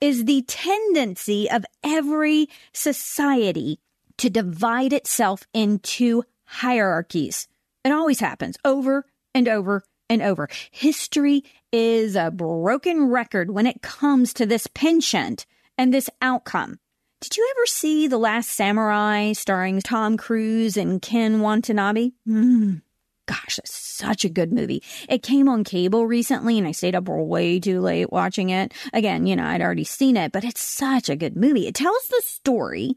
is 0.00 0.24
the 0.24 0.42
tendency 0.42 1.50
of 1.50 1.64
every 1.84 2.48
society 2.72 3.78
to 4.18 4.30
divide 4.30 4.92
itself 4.92 5.46
into 5.52 6.22
hierarchies. 6.44 7.48
It 7.84 7.92
always 7.92 8.20
happens 8.20 8.56
over 8.64 9.06
and 9.34 9.48
over 9.48 9.84
and 10.12 10.22
over. 10.22 10.48
History 10.70 11.42
is 11.72 12.16
a 12.16 12.30
broken 12.30 13.08
record 13.08 13.50
when 13.50 13.66
it 13.66 13.82
comes 13.82 14.34
to 14.34 14.46
this 14.46 14.66
penchant 14.66 15.46
and 15.78 15.92
this 15.92 16.10
outcome. 16.20 16.78
Did 17.20 17.36
you 17.36 17.52
ever 17.56 17.66
see 17.66 18.06
The 18.06 18.18
Last 18.18 18.50
Samurai 18.50 19.32
starring 19.32 19.80
Tom 19.80 20.16
Cruise 20.16 20.76
and 20.76 21.00
Ken 21.00 21.40
Watanabe? 21.40 22.10
Mm, 22.28 22.82
gosh, 23.32 23.58
it's 23.58 23.74
such 23.74 24.24
a 24.24 24.28
good 24.28 24.52
movie. 24.52 24.82
It 25.08 25.22
came 25.22 25.48
on 25.48 25.64
cable 25.64 26.06
recently 26.06 26.58
and 26.58 26.66
I 26.66 26.72
stayed 26.72 26.94
up 26.94 27.08
way 27.08 27.58
too 27.58 27.80
late 27.80 28.12
watching 28.12 28.50
it. 28.50 28.74
Again, 28.92 29.26
you 29.26 29.36
know, 29.36 29.44
I'd 29.44 29.62
already 29.62 29.84
seen 29.84 30.18
it, 30.18 30.32
but 30.32 30.44
it's 30.44 30.60
such 30.60 31.08
a 31.08 31.16
good 31.16 31.36
movie. 31.36 31.66
It 31.66 31.74
tells 31.74 32.06
the 32.08 32.22
story 32.24 32.96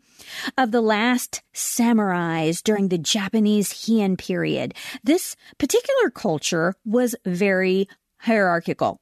of 0.57 0.71
the 0.71 0.81
last 0.81 1.41
samurais 1.53 2.61
during 2.61 2.89
the 2.89 2.97
Japanese 2.97 3.71
Heian 3.71 4.17
period. 4.17 4.73
This 5.03 5.37
particular 5.57 6.09
culture 6.09 6.75
was 6.83 7.15
very 7.25 7.87
hierarchical. 8.17 8.99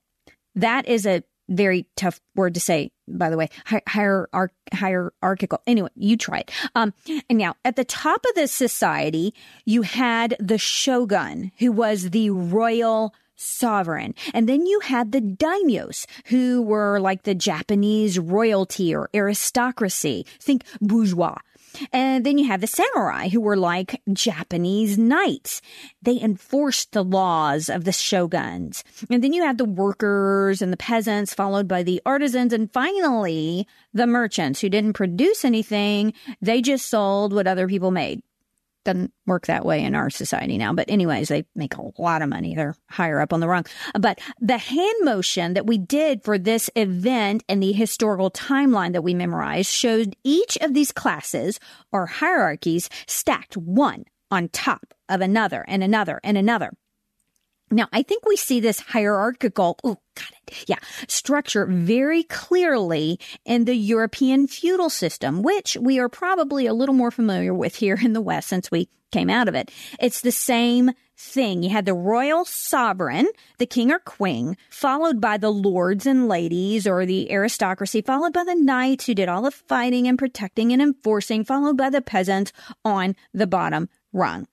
That 0.53 0.87
is 0.87 1.07
a 1.07 1.23
very 1.49 1.87
tough 1.95 2.19
word 2.35 2.53
to 2.53 2.59
say, 2.59 2.91
by 3.07 3.29
the 3.29 3.37
way. 3.37 3.49
Higher, 3.87 4.27
hierarchical. 4.73 5.61
Anyway, 5.67 5.89
you 5.95 6.17
try 6.17 6.39
it. 6.39 6.51
Um, 6.75 6.93
and 7.29 7.37
now 7.37 7.55
at 7.65 7.75
the 7.75 7.85
top 7.85 8.23
of 8.29 8.35
this 8.35 8.51
society, 8.51 9.33
you 9.65 9.81
had 9.81 10.35
the 10.39 10.57
shogun, 10.57 11.51
who 11.59 11.71
was 11.71 12.09
the 12.11 12.29
royal 12.29 13.13
sovereign. 13.35 14.15
And 14.33 14.47
then 14.47 14.65
you 14.65 14.79
had 14.81 15.11
the 15.11 15.21
daimyos, 15.21 16.05
who 16.25 16.61
were 16.61 16.99
like 16.99 17.23
the 17.23 17.35
Japanese 17.35 18.19
royalty 18.19 18.93
or 18.95 19.09
aristocracy. 19.13 20.25
Think 20.39 20.63
bourgeois. 20.81 21.37
And 21.91 22.25
then 22.25 22.37
you 22.37 22.47
have 22.47 22.61
the 22.61 22.67
samurai 22.67 23.29
who 23.29 23.41
were 23.41 23.57
like 23.57 24.01
Japanese 24.11 24.97
knights. 24.97 25.61
They 26.01 26.19
enforced 26.19 26.91
the 26.91 27.03
laws 27.03 27.69
of 27.69 27.83
the 27.83 27.91
shoguns. 27.91 28.83
And 29.09 29.23
then 29.23 29.33
you 29.33 29.43
had 29.43 29.57
the 29.57 29.65
workers 29.65 30.61
and 30.61 30.71
the 30.71 30.77
peasants 30.77 31.33
followed 31.33 31.67
by 31.67 31.83
the 31.83 32.01
artisans 32.05 32.53
and 32.53 32.71
finally 32.71 33.67
the 33.93 34.07
merchants 34.07 34.61
who 34.61 34.69
didn't 34.69 34.93
produce 34.93 35.45
anything. 35.45 36.13
They 36.41 36.61
just 36.61 36.89
sold 36.89 37.33
what 37.33 37.47
other 37.47 37.67
people 37.67 37.91
made 37.91 38.21
doesn't 38.83 39.13
work 39.25 39.47
that 39.47 39.65
way 39.65 39.83
in 39.83 39.95
our 39.95 40.09
society 40.09 40.57
now. 40.57 40.73
But 40.73 40.89
anyways, 40.89 41.29
they 41.29 41.45
make 41.55 41.75
a 41.75 42.01
lot 42.01 42.21
of 42.21 42.29
money. 42.29 42.55
They're 42.55 42.75
higher 42.89 43.19
up 43.19 43.33
on 43.33 43.39
the 43.39 43.47
rung. 43.47 43.65
But 43.99 44.19
the 44.39 44.57
hand 44.57 44.95
motion 45.01 45.53
that 45.53 45.67
we 45.67 45.77
did 45.77 46.23
for 46.23 46.37
this 46.37 46.69
event 46.75 47.43
and 47.47 47.61
the 47.61 47.71
historical 47.71 48.31
timeline 48.31 48.93
that 48.93 49.03
we 49.03 49.13
memorized 49.13 49.69
showed 49.69 50.15
each 50.23 50.57
of 50.57 50.73
these 50.73 50.91
classes 50.91 51.59
or 51.91 52.05
hierarchies 52.05 52.89
stacked 53.07 53.57
one 53.57 54.05
on 54.31 54.49
top 54.49 54.93
of 55.09 55.21
another 55.21 55.63
and 55.67 55.83
another 55.83 56.19
and 56.23 56.37
another. 56.37 56.71
Now, 57.73 57.87
I 57.91 58.03
think 58.03 58.25
we 58.25 58.35
see 58.35 58.59
this 58.59 58.79
hierarchical, 58.79 59.77
oh, 59.83 59.97
got 60.15 60.31
it, 60.47 60.65
yeah, 60.67 60.77
structure 61.07 61.65
very 61.65 62.23
clearly 62.23 63.19
in 63.45 63.65
the 63.65 63.75
European 63.75 64.47
feudal 64.47 64.89
system, 64.89 65.41
which 65.41 65.77
we 65.79 65.99
are 65.99 66.09
probably 66.09 66.67
a 66.67 66.73
little 66.73 66.95
more 66.95 67.11
familiar 67.11 67.53
with 67.53 67.75
here 67.75 67.99
in 68.01 68.13
the 68.13 68.21
West 68.21 68.49
since 68.49 68.69
we 68.69 68.89
came 69.11 69.29
out 69.29 69.47
of 69.47 69.55
it. 69.55 69.71
It's 69.99 70.21
the 70.21 70.31
same 70.31 70.91
thing. 71.15 71.63
You 71.63 71.69
had 71.69 71.85
the 71.85 71.93
royal 71.93 72.45
sovereign, 72.45 73.27
the 73.59 73.65
king 73.65 73.91
or 73.91 73.99
queen, 73.99 74.57
followed 74.69 75.21
by 75.21 75.37
the 75.37 75.51
lords 75.51 76.05
and 76.05 76.27
ladies 76.27 76.87
or 76.87 77.05
the 77.05 77.31
aristocracy, 77.31 78.01
followed 78.01 78.33
by 78.33 78.43
the 78.43 78.55
knights 78.55 79.05
who 79.05 79.13
did 79.13 79.29
all 79.29 79.43
the 79.43 79.51
fighting 79.51 80.07
and 80.07 80.17
protecting 80.17 80.73
and 80.73 80.81
enforcing, 80.81 81.43
followed 81.45 81.77
by 81.77 81.89
the 81.89 82.01
peasants 82.01 82.51
on 82.83 83.15
the 83.33 83.47
bottom 83.47 83.89
rung 84.11 84.47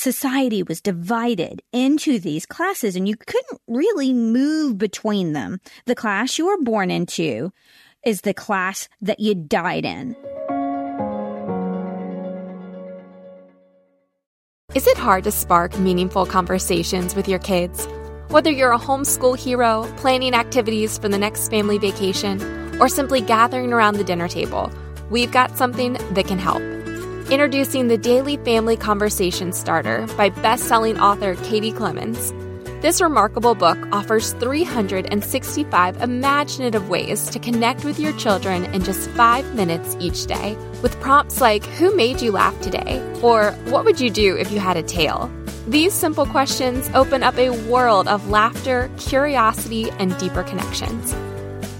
society 0.00 0.62
was 0.62 0.80
divided 0.80 1.60
into 1.72 2.18
these 2.18 2.46
classes 2.46 2.96
and 2.96 3.06
you 3.06 3.14
couldn't 3.16 3.60
really 3.68 4.14
move 4.14 4.78
between 4.78 5.34
them. 5.34 5.60
The 5.84 5.94
class 5.94 6.38
you 6.38 6.46
were 6.46 6.62
born 6.62 6.90
into 6.90 7.52
is 8.04 8.22
the 8.22 8.32
class 8.32 8.88
that 9.02 9.20
you 9.20 9.34
died 9.34 9.84
in. 9.84 10.16
Is 14.74 14.86
it 14.86 14.96
hard 14.96 15.24
to 15.24 15.32
spark 15.32 15.78
meaningful 15.78 16.24
conversations 16.24 17.14
with 17.14 17.28
your 17.28 17.40
kids? 17.40 17.86
Whether 18.28 18.50
you're 18.50 18.72
a 18.72 18.78
homeschool 18.78 19.36
hero, 19.36 19.92
planning 19.98 20.32
activities 20.32 20.96
for 20.96 21.10
the 21.10 21.18
next 21.18 21.50
family 21.50 21.76
vacation, 21.76 22.40
or 22.80 22.88
simply 22.88 23.20
gathering 23.20 23.72
around 23.72 23.96
the 23.96 24.04
dinner 24.04 24.28
table, 24.28 24.72
we've 25.10 25.32
got 25.32 25.58
something 25.58 25.94
that 26.14 26.26
can 26.26 26.38
help. 26.38 26.79
Introducing 27.30 27.86
the 27.86 27.96
Daily 27.96 28.38
Family 28.38 28.76
Conversation 28.76 29.52
Starter 29.52 30.04
by 30.16 30.30
best-selling 30.30 30.98
author 30.98 31.36
Katie 31.36 31.70
Clemons. 31.70 32.32
This 32.82 33.00
remarkable 33.00 33.54
book 33.54 33.78
offers 33.92 34.32
365 34.32 36.02
imaginative 36.02 36.88
ways 36.88 37.30
to 37.30 37.38
connect 37.38 37.84
with 37.84 38.00
your 38.00 38.12
children 38.14 38.64
in 38.74 38.82
just 38.82 39.08
five 39.10 39.54
minutes 39.54 39.96
each 40.00 40.26
day, 40.26 40.56
with 40.82 41.00
prompts 41.00 41.40
like 41.40 41.64
Who 41.64 41.94
made 41.94 42.20
you 42.20 42.32
laugh 42.32 42.60
today? 42.62 43.00
or 43.22 43.52
What 43.66 43.84
would 43.84 44.00
you 44.00 44.10
do 44.10 44.36
if 44.36 44.50
you 44.50 44.58
had 44.58 44.76
a 44.76 44.82
tail? 44.82 45.30
These 45.68 45.94
simple 45.94 46.26
questions 46.26 46.90
open 46.94 47.22
up 47.22 47.38
a 47.38 47.50
world 47.70 48.08
of 48.08 48.28
laughter, 48.28 48.90
curiosity, 48.98 49.88
and 50.00 50.18
deeper 50.18 50.42
connections. 50.42 51.14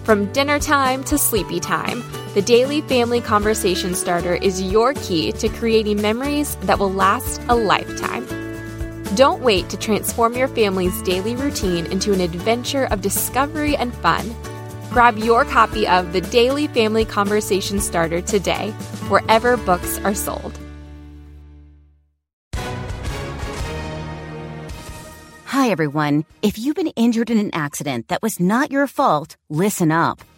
From 0.04 0.30
dinner 0.32 0.60
time 0.60 1.02
to 1.04 1.18
sleepy 1.18 1.58
time, 1.58 2.04
the 2.34 2.42
Daily 2.42 2.80
Family 2.82 3.20
Conversation 3.20 3.92
Starter 3.92 4.36
is 4.36 4.62
your 4.62 4.94
key 4.94 5.32
to 5.32 5.48
creating 5.48 6.00
memories 6.00 6.54
that 6.62 6.78
will 6.78 6.92
last 6.92 7.40
a 7.48 7.56
lifetime. 7.56 8.24
Don't 9.16 9.42
wait 9.42 9.68
to 9.70 9.76
transform 9.76 10.34
your 10.34 10.46
family's 10.46 11.02
daily 11.02 11.34
routine 11.34 11.86
into 11.86 12.12
an 12.12 12.20
adventure 12.20 12.84
of 12.84 13.00
discovery 13.00 13.74
and 13.74 13.92
fun. 13.96 14.32
Grab 14.90 15.18
your 15.18 15.44
copy 15.44 15.88
of 15.88 16.12
the 16.12 16.20
Daily 16.20 16.68
Family 16.68 17.04
Conversation 17.04 17.80
Starter 17.80 18.20
today, 18.20 18.70
wherever 19.08 19.56
books 19.56 19.98
are 20.04 20.14
sold. 20.14 20.56
Hi, 25.46 25.68
everyone. 25.68 26.24
If 26.42 26.60
you've 26.60 26.76
been 26.76 26.92
injured 26.94 27.28
in 27.30 27.38
an 27.38 27.50
accident 27.52 28.06
that 28.06 28.22
was 28.22 28.38
not 28.38 28.70
your 28.70 28.86
fault, 28.86 29.36
listen 29.48 29.90
up. 29.90 30.20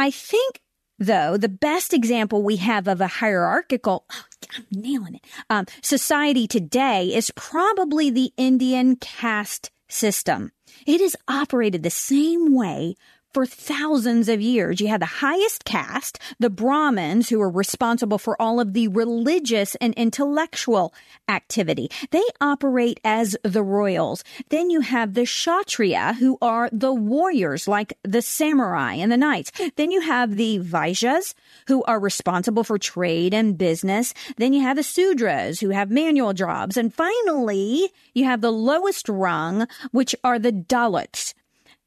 I 0.00 0.10
think, 0.10 0.62
though, 0.98 1.36
the 1.36 1.50
best 1.50 1.92
example 1.92 2.42
we 2.42 2.56
have 2.56 2.88
of 2.88 3.02
a 3.02 3.06
hierarchical, 3.06 4.06
oh, 4.10 4.24
I'm 4.56 4.64
nailing 4.72 5.16
it, 5.16 5.26
um, 5.50 5.66
society 5.82 6.46
today 6.46 7.14
is 7.14 7.30
probably 7.36 8.08
the 8.08 8.32
Indian 8.38 8.96
caste 8.96 9.70
system. 9.88 10.52
It 10.86 11.02
has 11.02 11.16
operated 11.28 11.82
the 11.82 11.90
same 11.90 12.54
way 12.54 12.94
for 13.32 13.46
thousands 13.46 14.28
of 14.28 14.40
years. 14.40 14.80
You 14.80 14.88
had 14.88 15.00
the 15.00 15.06
highest 15.06 15.64
caste, 15.64 16.18
the 16.38 16.50
Brahmins, 16.50 17.28
who 17.28 17.38
were 17.38 17.50
responsible 17.50 18.18
for 18.18 18.40
all 18.40 18.60
of 18.60 18.72
the 18.72 18.88
religious 18.88 19.74
and 19.76 19.94
intellectual 19.94 20.92
activity. 21.28 21.90
They 22.10 22.22
operate 22.40 23.00
as 23.04 23.36
the 23.42 23.62
royals. 23.62 24.24
Then 24.48 24.70
you 24.70 24.80
have 24.80 25.14
the 25.14 25.24
Kshatriya, 25.24 26.16
who 26.18 26.38
are 26.42 26.68
the 26.72 26.92
warriors, 26.92 27.68
like 27.68 27.92
the 28.02 28.22
samurai 28.22 28.94
and 28.94 29.12
the 29.12 29.16
knights. 29.16 29.52
Then 29.76 29.90
you 29.90 30.00
have 30.00 30.36
the 30.36 30.58
Vaishyas, 30.58 31.34
who 31.68 31.84
are 31.84 32.00
responsible 32.00 32.64
for 32.64 32.78
trade 32.78 33.32
and 33.32 33.56
business. 33.56 34.12
Then 34.36 34.52
you 34.52 34.62
have 34.62 34.76
the 34.76 34.82
Sudras, 34.82 35.60
who 35.60 35.70
have 35.70 35.90
manual 35.90 36.32
jobs. 36.32 36.76
And 36.76 36.92
finally, 36.92 37.90
you 38.14 38.24
have 38.24 38.40
the 38.40 38.50
lowest 38.50 39.08
rung, 39.08 39.68
which 39.92 40.14
are 40.24 40.38
the 40.38 40.52
Dalits 40.52 41.34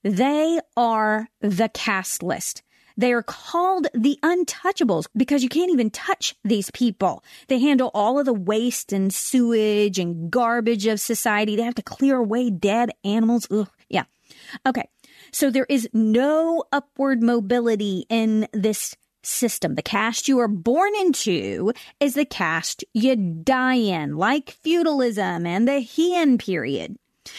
they 0.03 0.59
are 0.75 1.27
the 1.41 1.69
casteless. 1.73 2.55
They 2.95 3.11
are 3.11 3.23
called 3.23 3.87
the 3.93 4.19
untouchables 4.21 5.07
because 5.17 5.41
you 5.41 5.49
can't 5.49 5.71
even 5.71 5.89
touch 5.89 6.35
these 6.43 6.69
people. 6.71 7.23
They 7.47 7.59
handle 7.59 7.89
all 7.93 8.19
of 8.19 8.25
the 8.25 8.33
waste 8.33 8.93
and 8.93 9.13
sewage 9.13 9.97
and 9.97 10.29
garbage 10.29 10.85
of 10.85 10.99
society. 10.99 11.55
They 11.55 11.63
have 11.63 11.75
to 11.75 11.81
clear 11.81 12.17
away 12.17 12.51
dead 12.51 12.91
animals. 13.03 13.47
Ugh, 13.49 13.69
yeah. 13.89 14.03
Okay. 14.65 14.87
So 15.31 15.49
there 15.49 15.65
is 15.69 15.89
no 15.93 16.63
upward 16.71 17.23
mobility 17.23 18.05
in 18.09 18.47
this 18.53 18.95
system. 19.23 19.75
The 19.75 19.81
caste 19.81 20.27
you 20.27 20.39
are 20.39 20.47
born 20.47 20.93
into 20.95 21.71
is 21.99 22.13
the 22.13 22.25
caste 22.25 22.83
you 22.93 23.15
die 23.15 23.75
in, 23.75 24.17
like 24.17 24.51
feudalism 24.51 25.45
and 25.45 25.67
the 25.67 25.81
Heian 25.81 26.37
period. 26.37 26.97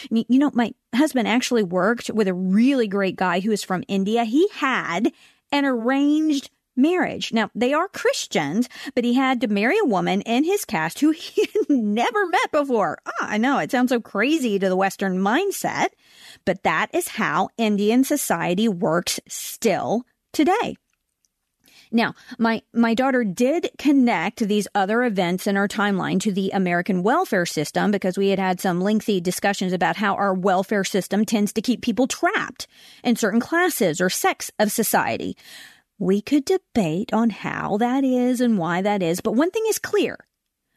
You 0.09 0.39
know, 0.39 0.51
my 0.53 0.73
husband 0.93 1.27
actually 1.27 1.63
worked 1.63 2.09
with 2.09 2.27
a 2.27 2.33
really 2.33 2.87
great 2.87 3.15
guy 3.15 3.39
who 3.39 3.51
is 3.51 3.63
from 3.63 3.83
India. 3.87 4.23
He 4.23 4.47
had 4.53 5.11
an 5.51 5.65
arranged 5.65 6.49
marriage. 6.75 7.31
Now, 7.31 7.49
they 7.55 7.73
are 7.73 7.87
Christians, 7.87 8.67
but 8.93 9.03
he 9.03 9.13
had 9.13 9.41
to 9.41 9.47
marry 9.47 9.77
a 9.79 9.87
woman 9.87 10.21
in 10.21 10.43
his 10.43 10.65
caste 10.65 10.99
who 10.99 11.11
he 11.11 11.47
had 11.53 11.69
never 11.69 12.27
met 12.27 12.51
before. 12.51 12.99
Oh, 13.05 13.11
I 13.21 13.37
know 13.37 13.59
it 13.59 13.71
sounds 13.71 13.89
so 13.89 13.99
crazy 13.99 14.59
to 14.59 14.69
the 14.69 14.75
Western 14.75 15.17
mindset, 15.19 15.89
but 16.45 16.63
that 16.63 16.93
is 16.93 17.07
how 17.09 17.49
Indian 17.57 18.03
society 18.03 18.67
works 18.67 19.19
still 19.27 20.03
today. 20.33 20.75
Now, 21.95 22.13
my, 22.37 22.61
my 22.73 22.93
daughter 22.93 23.23
did 23.23 23.69
connect 23.77 24.39
these 24.39 24.67
other 24.75 25.01
events 25.05 25.47
in 25.47 25.55
our 25.55 25.69
timeline 25.69 26.19
to 26.19 26.31
the 26.33 26.51
American 26.51 27.03
welfare 27.03 27.45
system 27.45 27.89
because 27.89 28.17
we 28.17 28.31
had 28.31 28.37
had 28.37 28.59
some 28.59 28.81
lengthy 28.81 29.21
discussions 29.21 29.71
about 29.71 29.95
how 29.95 30.15
our 30.15 30.33
welfare 30.33 30.83
system 30.83 31.23
tends 31.23 31.53
to 31.53 31.61
keep 31.61 31.81
people 31.81 32.05
trapped 32.05 32.67
in 33.01 33.15
certain 33.15 33.39
classes 33.39 34.01
or 34.01 34.09
sects 34.09 34.51
of 34.59 34.73
society. 34.73 35.37
We 35.97 36.19
could 36.19 36.43
debate 36.43 37.13
on 37.13 37.29
how 37.29 37.77
that 37.77 38.03
is 38.03 38.41
and 38.41 38.57
why 38.57 38.81
that 38.81 39.01
is, 39.01 39.21
but 39.21 39.35
one 39.35 39.49
thing 39.49 39.63
is 39.69 39.79
clear. 39.79 40.17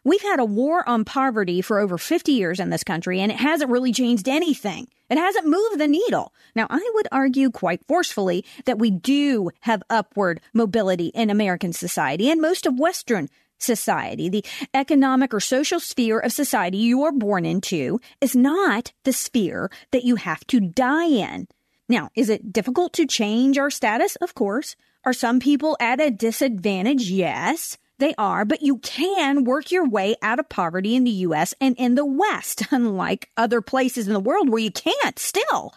We've 0.08 0.22
had 0.22 0.40
a 0.40 0.44
war 0.46 0.88
on 0.88 1.04
poverty 1.04 1.60
for 1.60 1.78
over 1.78 1.98
50 1.98 2.32
years 2.32 2.60
in 2.60 2.70
this 2.70 2.82
country, 2.82 3.20
and 3.20 3.30
it 3.30 3.36
hasn't 3.36 3.70
really 3.70 3.92
changed 3.92 4.26
anything. 4.26 4.88
It 5.10 5.18
hasn't 5.18 5.46
moved 5.46 5.78
the 5.78 5.86
needle. 5.86 6.32
Now, 6.56 6.66
I 6.70 6.80
would 6.94 7.08
argue 7.12 7.50
quite 7.50 7.86
forcefully 7.86 8.42
that 8.64 8.78
we 8.78 8.90
do 8.90 9.50
have 9.60 9.82
upward 9.90 10.40
mobility 10.54 11.08
in 11.08 11.28
American 11.28 11.74
society 11.74 12.30
and 12.30 12.40
most 12.40 12.64
of 12.64 12.78
Western 12.78 13.28
society. 13.58 14.30
The 14.30 14.46
economic 14.72 15.34
or 15.34 15.40
social 15.40 15.78
sphere 15.78 16.20
of 16.20 16.32
society 16.32 16.78
you 16.78 17.02
are 17.02 17.12
born 17.12 17.44
into 17.44 18.00
is 18.22 18.34
not 18.34 18.94
the 19.04 19.12
sphere 19.12 19.70
that 19.90 20.04
you 20.04 20.16
have 20.16 20.46
to 20.46 20.58
die 20.58 21.08
in. 21.08 21.48
Now, 21.86 22.08
is 22.14 22.30
it 22.30 22.50
difficult 22.50 22.94
to 22.94 23.06
change 23.06 23.58
our 23.58 23.68
status? 23.68 24.16
Of 24.16 24.34
course. 24.34 24.74
Are 25.04 25.12
some 25.12 25.38
people 25.38 25.76
at 25.78 26.00
a 26.00 26.10
disadvantage? 26.10 27.10
Yes. 27.10 27.76
They 27.98 28.14
are, 28.16 28.44
but 28.44 28.62
you 28.62 28.78
can 28.78 29.44
work 29.44 29.70
your 29.70 29.86
way 29.86 30.14
out 30.22 30.38
of 30.38 30.48
poverty 30.48 30.94
in 30.94 31.04
the 31.04 31.10
US 31.10 31.52
and 31.60 31.76
in 31.76 31.96
the 31.96 32.06
West, 32.06 32.62
unlike 32.70 33.30
other 33.36 33.60
places 33.60 34.06
in 34.06 34.14
the 34.14 34.20
world 34.20 34.48
where 34.48 34.62
you 34.62 34.70
can't 34.70 35.18
still. 35.18 35.74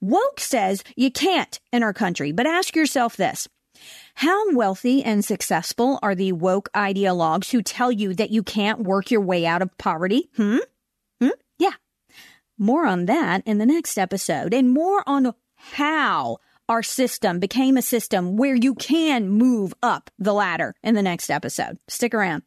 Woke 0.00 0.38
says 0.38 0.84
you 0.96 1.10
can't 1.10 1.58
in 1.72 1.82
our 1.82 1.92
country, 1.92 2.30
but 2.30 2.46
ask 2.46 2.76
yourself 2.76 3.16
this. 3.16 3.48
How 4.16 4.54
wealthy 4.54 5.02
and 5.02 5.24
successful 5.24 5.98
are 6.02 6.14
the 6.14 6.32
woke 6.32 6.68
ideologues 6.72 7.50
who 7.50 7.62
tell 7.62 7.90
you 7.90 8.14
that 8.14 8.30
you 8.30 8.42
can't 8.42 8.80
work 8.80 9.10
your 9.10 9.20
way 9.20 9.44
out 9.44 9.62
of 9.62 9.76
poverty? 9.76 10.30
Hmm? 10.36 10.58
Hmm? 11.20 11.30
Yeah. 11.58 11.72
More 12.56 12.86
on 12.86 13.06
that 13.06 13.42
in 13.44 13.58
the 13.58 13.66
next 13.66 13.98
episode 13.98 14.54
and 14.54 14.70
more 14.70 15.02
on 15.06 15.34
how 15.56 16.38
our 16.68 16.82
system 16.82 17.38
became 17.38 17.76
a 17.76 17.82
system 17.82 18.36
where 18.36 18.54
you 18.54 18.74
can 18.74 19.28
move 19.28 19.74
up 19.82 20.10
the 20.18 20.32
ladder 20.32 20.74
in 20.82 20.94
the 20.94 21.02
next 21.02 21.30
episode. 21.30 21.78
Stick 21.88 22.14
around. 22.14 22.42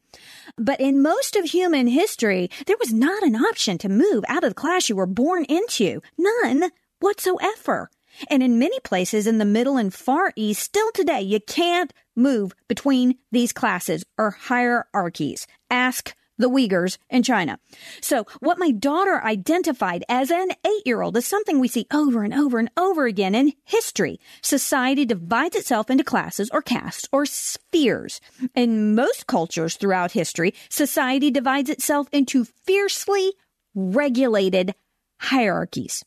But 0.56 0.80
in 0.80 1.02
most 1.02 1.36
of 1.36 1.44
human 1.44 1.86
history, 1.86 2.50
there 2.66 2.76
was 2.80 2.92
not 2.92 3.22
an 3.22 3.36
option 3.36 3.78
to 3.78 3.88
move 3.88 4.24
out 4.28 4.44
of 4.44 4.50
the 4.50 4.54
class 4.54 4.88
you 4.88 4.96
were 4.96 5.06
born 5.06 5.44
into. 5.44 6.00
None 6.16 6.70
whatsoever. 7.00 7.90
And 8.28 8.42
in 8.42 8.58
many 8.58 8.80
places 8.80 9.26
in 9.26 9.38
the 9.38 9.44
Middle 9.44 9.76
and 9.76 9.94
Far 9.94 10.32
East, 10.34 10.62
still 10.62 10.90
today, 10.92 11.20
you 11.20 11.38
can't 11.40 11.92
move 12.16 12.52
between 12.66 13.18
these 13.30 13.52
classes 13.52 14.04
or 14.16 14.30
hierarchies. 14.32 15.46
Ask 15.70 16.14
the 16.38 16.48
Uyghurs 16.48 16.98
in 17.10 17.22
China. 17.22 17.58
So 18.00 18.24
what 18.40 18.58
my 18.58 18.70
daughter 18.70 19.22
identified 19.22 20.04
as 20.08 20.30
an 20.30 20.50
eight 20.66 20.86
year 20.86 21.02
old 21.02 21.16
is 21.16 21.26
something 21.26 21.58
we 21.58 21.68
see 21.68 21.86
over 21.92 22.22
and 22.22 22.32
over 22.32 22.58
and 22.58 22.70
over 22.76 23.06
again 23.06 23.34
in 23.34 23.52
history. 23.64 24.18
Society 24.42 25.04
divides 25.04 25.56
itself 25.56 25.90
into 25.90 26.04
classes 26.04 26.48
or 26.52 26.62
castes 26.62 27.08
or 27.12 27.26
spheres. 27.26 28.20
In 28.54 28.94
most 28.94 29.26
cultures 29.26 29.76
throughout 29.76 30.12
history, 30.12 30.54
society 30.68 31.30
divides 31.30 31.70
itself 31.70 32.08
into 32.12 32.44
fiercely 32.44 33.32
regulated 33.74 34.74
hierarchies. 35.18 36.04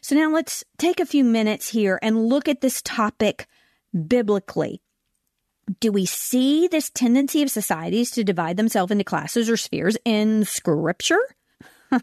So 0.00 0.16
now 0.16 0.30
let's 0.30 0.64
take 0.78 1.00
a 1.00 1.06
few 1.06 1.24
minutes 1.24 1.68
here 1.70 1.98
and 2.02 2.28
look 2.28 2.48
at 2.48 2.60
this 2.60 2.82
topic 2.82 3.46
biblically. 4.06 4.80
Do 5.80 5.92
we 5.92 6.06
see 6.06 6.66
this 6.66 6.90
tendency 6.90 7.42
of 7.42 7.50
societies 7.50 8.10
to 8.12 8.24
divide 8.24 8.56
themselves 8.56 8.90
into 8.90 9.04
classes 9.04 9.48
or 9.48 9.56
spheres 9.56 9.96
in 10.04 10.44
scripture? 10.44 11.20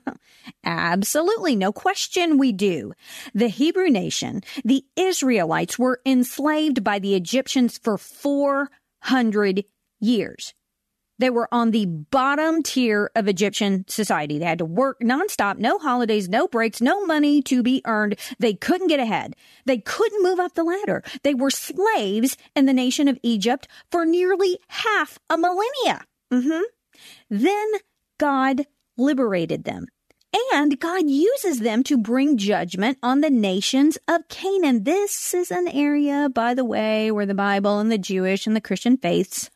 Absolutely, 0.64 1.56
no 1.56 1.72
question 1.72 2.38
we 2.38 2.52
do. 2.52 2.94
The 3.34 3.48
Hebrew 3.48 3.90
nation, 3.90 4.42
the 4.64 4.84
Israelites, 4.96 5.78
were 5.78 6.02
enslaved 6.06 6.84
by 6.84 7.00
the 7.00 7.16
Egyptians 7.16 7.78
for 7.78 7.98
400 7.98 9.66
years. 10.00 10.54
They 11.20 11.30
were 11.30 11.48
on 11.52 11.72
the 11.72 11.86
bottom 11.86 12.64
tier 12.64 13.12
of 13.16 13.28
Egyptian 13.28 13.86
society. 13.88 14.40
They 14.40 14.46
had 14.46 14.58
to 14.60 14.66
work 14.66 15.00
nonstop, 15.02 15.58
no 15.58 15.78
holidays, 15.78 16.28
no 16.28 16.48
breaks, 16.48 16.82
no 16.82 17.06
money 17.06 17.42
to 17.44 17.62
be 17.62 17.82
earned. 17.86 18.18
They 18.40 18.54
couldn't 18.54 18.88
get 18.88 19.00
ahead. 19.00 19.36
They 19.66 19.78
couldn't 19.78 20.24
move 20.24 20.40
up 20.40 20.56
the 20.56 20.64
ladder. 20.64 21.04
They 21.24 21.36
were 21.36 21.52
slaves 21.52 22.38
in 22.56 22.66
the 22.66 22.74
nation 22.74 23.08
of 23.08 23.20
Egypt 23.22 23.68
for 23.92 24.06
nearly 24.06 24.60
half 24.70 25.20
a 25.30 25.38
millennia. 25.38 26.06
Mm-hmm. 26.32 26.64
Then 27.30 27.68
God 28.18 28.66
liberated 28.98 29.64
them. 29.64 29.88
And 30.54 30.80
God 30.80 31.10
uses 31.10 31.60
them 31.60 31.82
to 31.86 31.98
bring 31.98 32.38
judgment 32.38 33.00
on 33.02 33.22
the 33.22 33.32
nations 33.32 33.98
of 34.08 34.28
Canaan. 34.28 34.84
This 34.84 35.34
is 35.34 35.50
an 35.50 35.68
area, 35.68 36.30
by 36.30 36.54
the 36.54 36.64
way, 36.64 37.10
where 37.10 37.26
the 37.26 37.34
Bible 37.34 37.80
and 37.80 37.92
the 37.92 37.98
Jewish 37.98 38.46
and 38.46 38.56
the 38.56 38.62
Christian 38.62 38.96
faiths 38.96 39.50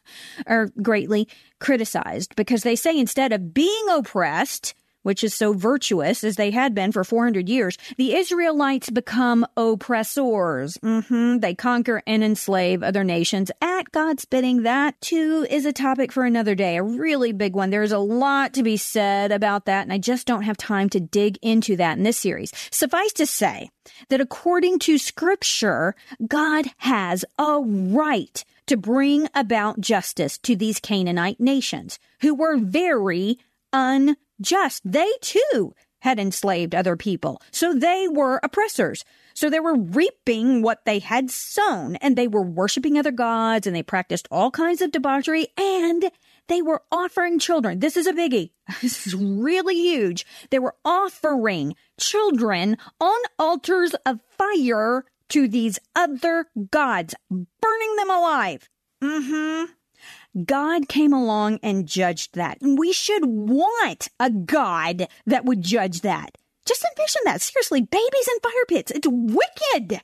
are 0.47 0.71
greatly 0.81 1.27
criticized 1.63 2.35
because 2.35 2.61
they 2.63 2.75
say 2.75 2.99
instead 2.99 3.31
of 3.31 3.53
being 3.53 3.85
oppressed, 3.89 4.75
which 5.03 5.23
is 5.23 5.33
so 5.33 5.53
virtuous 5.53 6.23
as 6.23 6.35
they 6.35 6.51
had 6.51 6.75
been 6.75 6.91
for 6.91 7.03
400 7.03 7.47
years, 7.47 7.77
the 7.97 8.15
Israelites 8.15 8.89
become 8.89 9.45
oppressors. 9.55 10.77
Mm-hmm. 10.77 11.39
They 11.39 11.55
conquer 11.55 12.01
and 12.05 12.23
enslave 12.23 12.83
other 12.83 13.03
nations 13.03 13.51
at 13.61 13.91
God's 13.91 14.25
bidding. 14.25 14.63
That 14.63 14.99
too 15.01 15.45
is 15.49 15.65
a 15.65 15.73
topic 15.73 16.11
for 16.11 16.25
another 16.25 16.55
day, 16.55 16.77
a 16.77 16.83
really 16.83 17.31
big 17.31 17.55
one. 17.55 17.69
There's 17.69 17.91
a 17.91 17.97
lot 17.99 18.53
to 18.53 18.63
be 18.63 18.77
said 18.77 19.31
about 19.31 19.65
that, 19.65 19.83
and 19.83 19.93
I 19.93 19.97
just 19.97 20.27
don't 20.27 20.43
have 20.43 20.57
time 20.57 20.89
to 20.89 20.99
dig 20.99 21.37
into 21.41 21.75
that 21.77 21.97
in 21.97 22.03
this 22.03 22.17
series. 22.17 22.51
Suffice 22.71 23.13
to 23.13 23.25
say 23.25 23.69
that 24.09 24.21
according 24.21 24.79
to 24.79 24.97
scripture, 24.97 25.95
God 26.27 26.65
has 26.77 27.23
a 27.37 27.59
right 27.61 28.43
to 28.67 28.77
bring 28.77 29.27
about 29.35 29.79
justice 29.79 30.37
to 30.39 30.55
these 30.55 30.79
Canaanite 30.79 31.39
nations 31.39 31.99
who 32.21 32.33
were 32.33 32.57
very 32.57 33.37
unjust. 33.71 34.81
They 34.85 35.11
too 35.21 35.73
had 36.03 36.19
enslaved 36.19 36.75
other 36.75 36.97
people. 36.97 37.41
So 37.51 37.73
they 37.73 38.07
were 38.09 38.39
oppressors. 38.43 39.05
So 39.33 39.49
they 39.49 39.61
were 39.61 39.75
reaping 39.75 40.61
what 40.61 40.83
they 40.85 40.99
had 40.99 41.31
sown 41.31 41.95
and 41.97 42.15
they 42.15 42.27
were 42.27 42.43
worshiping 42.43 42.97
other 42.97 43.11
gods 43.11 43.65
and 43.65 43.75
they 43.75 43.83
practiced 43.83 44.27
all 44.29 44.51
kinds 44.51 44.81
of 44.81 44.91
debauchery 44.91 45.47
and 45.57 46.11
they 46.49 46.61
were 46.61 46.81
offering 46.91 47.39
children. 47.39 47.79
This 47.79 47.95
is 47.95 48.05
a 48.05 48.13
biggie. 48.13 48.51
This 48.81 49.07
is 49.07 49.15
really 49.15 49.75
huge. 49.75 50.25
They 50.49 50.59
were 50.59 50.75
offering 50.83 51.75
children 51.97 52.77
on 52.99 53.19
altars 53.39 53.95
of 54.05 54.19
fire 54.37 55.05
to 55.33 55.47
these 55.47 55.79
other 55.95 56.45
gods, 56.69 57.15
burning 57.29 57.95
them 57.97 58.11
alive. 58.11 58.69
Mm-hmm. 59.01 60.43
God 60.45 60.87
came 60.87 61.11
along 61.11 61.59
and 61.63 61.87
judged 61.87 62.35
that. 62.35 62.61
And 62.61 62.77
we 62.77 62.93
should 62.93 63.25
want 63.25 64.09
a 64.19 64.29
God 64.29 65.07
that 65.25 65.43
would 65.43 65.63
judge 65.63 66.01
that. 66.01 66.37
Just 66.67 66.85
envision 66.85 67.21
that. 67.25 67.41
Seriously, 67.41 67.81
babies 67.81 68.29
in 68.31 68.39
fire 68.41 68.65
pits. 68.67 68.91
It's 68.91 69.07
wicked. 69.09 70.01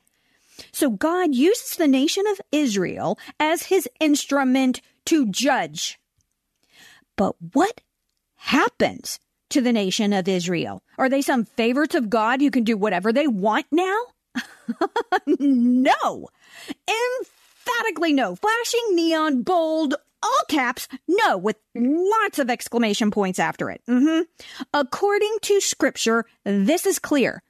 So 0.72 0.90
God 0.90 1.36
uses 1.36 1.76
the 1.76 1.88
nation 1.88 2.26
of 2.28 2.42
Israel 2.52 3.20
as 3.40 3.64
his 3.64 3.88
instrument 4.00 4.82
to 5.06 5.28
judge. 5.28 6.00
But 7.16 7.36
what 7.54 7.82
happens 8.36 9.20
to 9.52 9.62
the 9.62 9.74
nation 9.74 10.12
of 10.12 10.28
Israel? 10.28 10.82
Are 10.98 11.08
they 11.08 11.22
some 11.22 11.46
favorites 11.46 11.94
of 11.94 12.10
God 12.10 12.42
who 12.42 12.50
can 12.50 12.64
do 12.64 12.78
whatever 12.78 13.14
they 13.14 13.28
want 13.28 13.68
now? 13.72 14.00
no. 15.28 16.30
Emphatically 16.88 18.14
no. 18.14 18.36
Flashing 18.36 18.96
neon, 18.96 19.44
bold, 19.44 19.96
all 20.22 20.44
caps, 20.50 20.88
no, 21.08 21.38
with 21.38 21.58
lots 21.76 22.40
of 22.40 22.50
exclamation 22.50 23.12
points 23.12 23.40
after 23.40 23.70
it. 23.70 23.82
Mm-hmm. 23.88 24.24
According 24.74 25.38
to 25.44 25.62
scripture, 25.62 26.26
this 26.44 26.86
is 26.86 27.00
clear. 27.00 27.44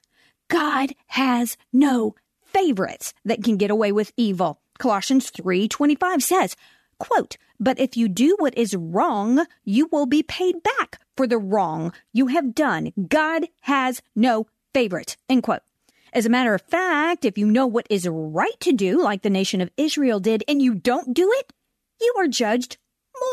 God 0.48 0.94
has 1.06 1.56
no 1.72 2.14
favorites 2.52 3.14
that 3.24 3.44
can 3.44 3.56
get 3.56 3.70
away 3.70 3.92
with 3.92 4.12
evil. 4.16 4.60
Colossians 4.78 5.30
3:25 5.30 6.22
says, 6.22 6.56
quote, 6.98 7.36
"But 7.58 7.78
if 7.78 7.96
you 7.96 8.08
do 8.08 8.36
what 8.38 8.56
is 8.56 8.74
wrong, 8.74 9.46
you 9.64 9.88
will 9.92 10.06
be 10.06 10.22
paid 10.22 10.62
back 10.62 11.00
for 11.16 11.26
the 11.26 11.38
wrong 11.38 11.92
you 12.12 12.28
have 12.28 12.54
done. 12.54 12.92
God 13.08 13.48
has 13.62 14.02
no 14.16 14.46
favorites." 14.74 15.16
End 15.28 15.42
quote. 15.42 15.62
As 16.12 16.26
a 16.26 16.30
matter 16.30 16.54
of 16.54 16.62
fact, 16.62 17.24
if 17.24 17.38
you 17.38 17.46
know 17.46 17.66
what 17.66 17.86
is 17.88 18.08
right 18.08 18.58
to 18.60 18.72
do, 18.72 19.00
like 19.00 19.22
the 19.22 19.30
nation 19.30 19.60
of 19.60 19.70
Israel 19.76 20.20
did, 20.20 20.42
and 20.48 20.60
you 20.60 20.74
don't 20.74 21.14
do 21.14 21.30
it, 21.36 21.52
you 22.00 22.14
are 22.18 22.26
judged 22.26 22.78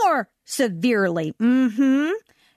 more 0.03 0.29
severely. 0.45 1.33
Mm-hmm. 1.33 2.11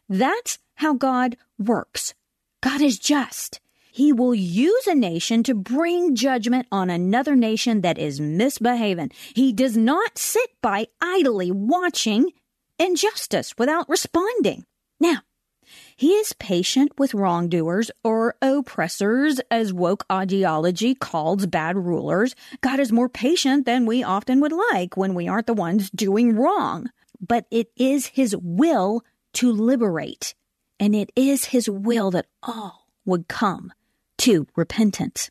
That's 0.09 0.59
how 0.75 0.95
God 0.95 1.37
works. 1.59 2.15
God 2.61 2.81
is 2.81 2.99
just. 2.99 3.61
He 3.93 4.13
will 4.13 4.35
use 4.35 4.87
a 4.87 4.95
nation 4.95 5.43
to 5.45 5.55
bring 5.55 6.15
judgment 6.15 6.67
on 6.71 6.91
another 6.91 7.35
nation 7.35 7.81
that 7.81 7.99
is 7.99 8.21
misbehaving. 8.21 9.11
He 9.35 9.53
does 9.53 9.77
not 9.77 10.17
sit 10.19 10.51
by 10.63 10.89
idly 11.01 11.51
watching 11.51 12.33
injustice 12.79 13.55
without 13.59 13.89
responding. 13.89 14.65
Now, 15.01 15.19
he 16.01 16.13
is 16.13 16.33
patient 16.33 16.99
with 16.99 17.13
wrongdoers 17.13 17.91
or 18.03 18.35
oppressors, 18.41 19.39
as 19.51 19.71
woke 19.71 20.03
ideology 20.11 20.95
calls 20.95 21.45
bad 21.45 21.77
rulers. 21.77 22.35
God 22.63 22.81
is 22.81 22.91
more 22.91 23.11
patient 23.11 23.67
than 23.67 23.85
we 23.85 24.03
often 24.03 24.41
would 24.41 24.51
like 24.73 24.97
when 24.97 25.13
we 25.13 25.29
aren't 25.29 25.47
the 25.47 25.53
ones 25.53 25.91
doing 25.91 26.37
wrong. 26.37 26.89
But 27.21 27.45
it 27.51 27.71
is 27.77 28.07
his 28.07 28.35
will 28.35 29.03
to 29.35 29.53
liberate, 29.53 30.35
and 30.79 30.95
it 30.95 31.13
is 31.15 31.45
his 31.45 31.69
will 31.69 32.11
that 32.13 32.29
all 32.43 32.89
would 33.05 33.29
come 33.29 33.71
to 34.21 34.47
repentance. 34.57 35.31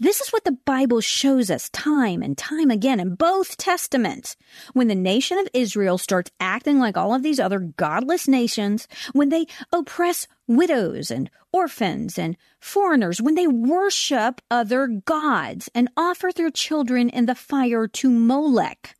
This 0.00 0.20
is 0.20 0.30
what 0.30 0.44
the 0.44 0.58
Bible 0.64 1.00
shows 1.00 1.50
us 1.50 1.68
time 1.70 2.22
and 2.22 2.36
time 2.36 2.70
again 2.70 3.00
in 3.00 3.14
both 3.14 3.56
testaments. 3.56 4.36
When 4.72 4.88
the 4.88 4.94
nation 4.94 5.38
of 5.38 5.48
Israel 5.54 5.98
starts 5.98 6.30
acting 6.40 6.78
like 6.78 6.96
all 6.96 7.14
of 7.14 7.22
these 7.22 7.40
other 7.40 7.58
godless 7.58 8.28
nations, 8.28 8.88
when 9.12 9.28
they 9.28 9.46
oppress 9.72 10.26
widows 10.46 11.10
and 11.10 11.30
orphans 11.52 12.18
and 12.18 12.36
foreigners, 12.60 13.20
when 13.20 13.34
they 13.34 13.46
worship 13.46 14.40
other 14.50 14.86
gods 14.86 15.68
and 15.74 15.88
offer 15.96 16.30
their 16.34 16.50
children 16.50 17.08
in 17.08 17.26
the 17.26 17.34
fire 17.34 17.86
to 17.86 18.10
Molech, 18.10 18.94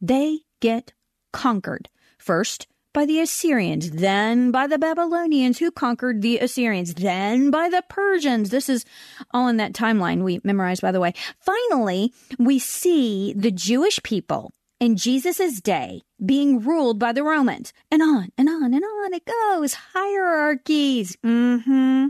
they 0.00 0.40
get 0.60 0.92
conquered. 1.32 1.88
First, 2.18 2.66
by 2.96 3.04
the 3.04 3.20
Assyrians, 3.20 3.90
then 3.90 4.50
by 4.50 4.66
the 4.66 4.78
Babylonians 4.78 5.58
who 5.58 5.70
conquered 5.70 6.22
the 6.22 6.38
Assyrians, 6.38 6.94
then 6.94 7.50
by 7.50 7.68
the 7.68 7.84
Persians. 7.90 8.48
This 8.48 8.70
is 8.70 8.86
all 9.32 9.48
in 9.48 9.58
that 9.58 9.74
timeline 9.74 10.22
we 10.22 10.40
memorized, 10.44 10.80
by 10.80 10.92
the 10.92 10.98
way. 10.98 11.12
Finally, 11.38 12.14
we 12.38 12.58
see 12.58 13.34
the 13.36 13.50
Jewish 13.50 14.02
people 14.02 14.50
in 14.80 14.96
Jesus' 14.96 15.60
day 15.60 16.04
being 16.24 16.58
ruled 16.58 16.98
by 16.98 17.12
the 17.12 17.22
Romans. 17.22 17.74
And 17.90 18.00
on 18.00 18.30
and 18.38 18.48
on 18.48 18.72
and 18.72 18.82
on 18.82 19.12
it 19.12 19.26
goes. 19.26 19.74
Hierarchies. 19.74 21.18
Mm-hmm. 21.22 22.06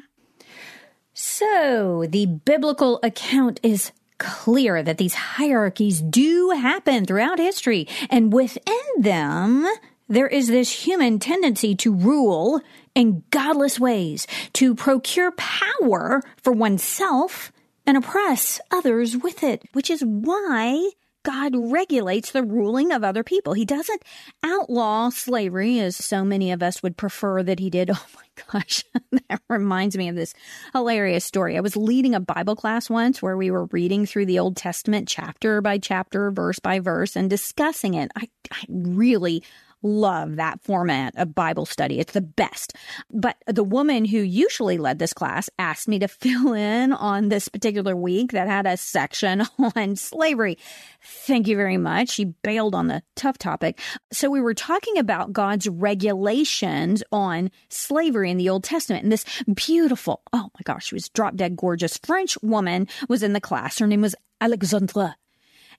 So 1.14 2.06
the 2.08 2.26
biblical 2.26 3.00
account 3.02 3.58
is 3.64 3.90
clear 4.18 4.84
that 4.84 4.98
these 4.98 5.14
hierarchies 5.14 6.00
do 6.00 6.50
happen 6.50 7.06
throughout 7.06 7.40
history, 7.40 7.88
and 8.08 8.32
within 8.32 8.84
them, 8.96 9.66
there 10.08 10.28
is 10.28 10.48
this 10.48 10.86
human 10.86 11.18
tendency 11.18 11.74
to 11.76 11.94
rule 11.94 12.60
in 12.94 13.22
godless 13.30 13.78
ways, 13.78 14.26
to 14.54 14.74
procure 14.74 15.32
power 15.32 16.22
for 16.42 16.52
oneself 16.52 17.52
and 17.86 17.96
oppress 17.96 18.60
others 18.70 19.16
with 19.16 19.42
it, 19.42 19.62
which 19.72 19.90
is 19.90 20.02
why 20.02 20.90
God 21.26 21.54
regulates 21.56 22.30
the 22.30 22.44
ruling 22.44 22.92
of 22.92 23.02
other 23.02 23.24
people. 23.24 23.52
He 23.52 23.64
doesn't 23.64 24.02
outlaw 24.44 25.10
slavery 25.10 25.80
as 25.80 25.96
so 25.96 26.24
many 26.24 26.52
of 26.52 26.62
us 26.62 26.84
would 26.84 26.96
prefer 26.96 27.42
that 27.42 27.58
he 27.58 27.70
did. 27.70 27.90
Oh 27.96 28.06
my 28.14 28.60
gosh, 28.60 28.84
that 29.30 29.40
reminds 29.48 29.96
me 29.96 30.10
of 30.10 30.14
this 30.14 30.34
hilarious 30.74 31.24
story. 31.24 31.56
I 31.56 31.60
was 31.60 31.74
leading 31.74 32.14
a 32.14 32.20
Bible 32.20 32.54
class 32.54 32.90
once 32.90 33.22
where 33.22 33.36
we 33.36 33.50
were 33.50 33.64
reading 33.66 34.04
through 34.04 34.26
the 34.26 34.38
Old 34.38 34.58
Testament 34.58 35.08
chapter 35.08 35.62
by 35.62 35.78
chapter, 35.78 36.30
verse 36.30 36.58
by 36.58 36.80
verse, 36.80 37.16
and 37.16 37.30
discussing 37.30 37.94
it. 37.94 38.10
I, 38.14 38.28
I 38.52 38.64
really 38.68 39.42
love 39.86 40.36
that 40.36 40.60
format 40.62 41.14
of 41.16 41.34
Bible 41.34 41.66
study. 41.66 41.98
It's 42.00 42.12
the 42.12 42.20
best. 42.20 42.74
But 43.10 43.36
the 43.46 43.64
woman 43.64 44.04
who 44.04 44.18
usually 44.18 44.78
led 44.78 44.98
this 44.98 45.12
class 45.12 45.48
asked 45.58 45.88
me 45.88 45.98
to 46.00 46.08
fill 46.16 46.52
in 46.52 46.92
on 46.92 47.28
this 47.28 47.48
particular 47.48 47.96
week 47.96 48.32
that 48.32 48.48
had 48.48 48.66
a 48.66 48.76
section 48.76 49.42
on 49.76 49.96
slavery. 49.96 50.58
Thank 51.02 51.48
you 51.48 51.56
very 51.56 51.76
much. 51.76 52.10
She 52.10 52.24
bailed 52.24 52.74
on 52.74 52.88
the 52.88 53.02
tough 53.14 53.38
topic. 53.38 53.78
So 54.12 54.30
we 54.30 54.40
were 54.40 54.54
talking 54.54 54.98
about 54.98 55.32
God's 55.32 55.68
regulations 55.68 57.02
on 57.12 57.50
slavery 57.68 58.30
in 58.30 58.36
the 58.36 58.48
Old 58.48 58.64
Testament. 58.64 59.04
And 59.04 59.12
this 59.12 59.24
beautiful, 59.54 60.22
oh 60.32 60.50
my 60.54 60.60
gosh, 60.64 60.86
she 60.86 60.94
was 60.94 61.08
drop 61.08 61.36
dead 61.36 61.56
gorgeous 61.56 61.98
French 61.98 62.36
woman 62.42 62.88
was 63.08 63.22
in 63.22 63.32
the 63.32 63.40
class. 63.40 63.78
Her 63.78 63.86
name 63.86 64.02
was 64.02 64.14
Alexandra. 64.40 65.16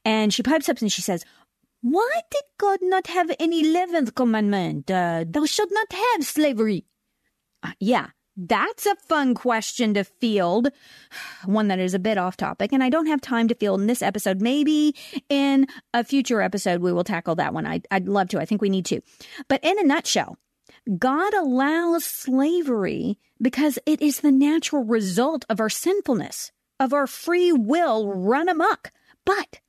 And 0.05 0.33
she 0.33 0.43
pipes 0.43 0.69
up 0.69 0.79
and 0.79 0.91
she 0.91 1.01
says, 1.01 1.25
why 1.81 2.21
did 2.31 2.43
God 2.57 2.79
not 2.81 3.07
have 3.07 3.29
an 3.29 3.51
11th 3.51 4.15
commandment? 4.15 4.89
Uh, 4.89 5.25
thou 5.27 5.45
shalt 5.45 5.69
not 5.71 5.93
have 5.93 6.25
slavery. 6.25 6.85
Uh, 7.63 7.71
yeah, 7.79 8.07
that's 8.35 8.85
a 8.85 8.95
fun 8.95 9.33
question 9.33 9.93
to 9.93 10.03
field. 10.03 10.69
One 11.45 11.67
that 11.67 11.79
is 11.79 11.93
a 11.93 11.99
bit 11.99 12.17
off 12.17 12.37
topic, 12.37 12.71
and 12.73 12.83
I 12.83 12.89
don't 12.89 13.07
have 13.07 13.21
time 13.21 13.47
to 13.47 13.55
field 13.55 13.81
in 13.81 13.87
this 13.87 14.01
episode. 14.01 14.41
Maybe 14.41 14.95
in 15.29 15.67
a 15.93 16.03
future 16.03 16.41
episode, 16.41 16.81
we 16.81 16.91
will 16.91 17.03
tackle 17.03 17.35
that 17.35 17.53
one. 17.53 17.65
I, 17.65 17.81
I'd 17.91 18.07
love 18.07 18.29
to. 18.29 18.39
I 18.39 18.45
think 18.45 18.61
we 18.61 18.69
need 18.69 18.85
to. 18.85 19.01
But 19.47 19.63
in 19.63 19.79
a 19.79 19.83
nutshell, 19.83 20.37
God 20.97 21.33
allows 21.33 22.05
slavery 22.05 23.19
because 23.41 23.77
it 23.85 24.01
is 24.01 24.21
the 24.21 24.31
natural 24.31 24.83
result 24.83 25.45
of 25.49 25.59
our 25.59 25.69
sinfulness, 25.69 26.51
of 26.79 26.93
our 26.93 27.07
free 27.07 27.51
will 27.51 28.07
run 28.07 28.49
amok. 28.49 28.91
But 29.25 29.59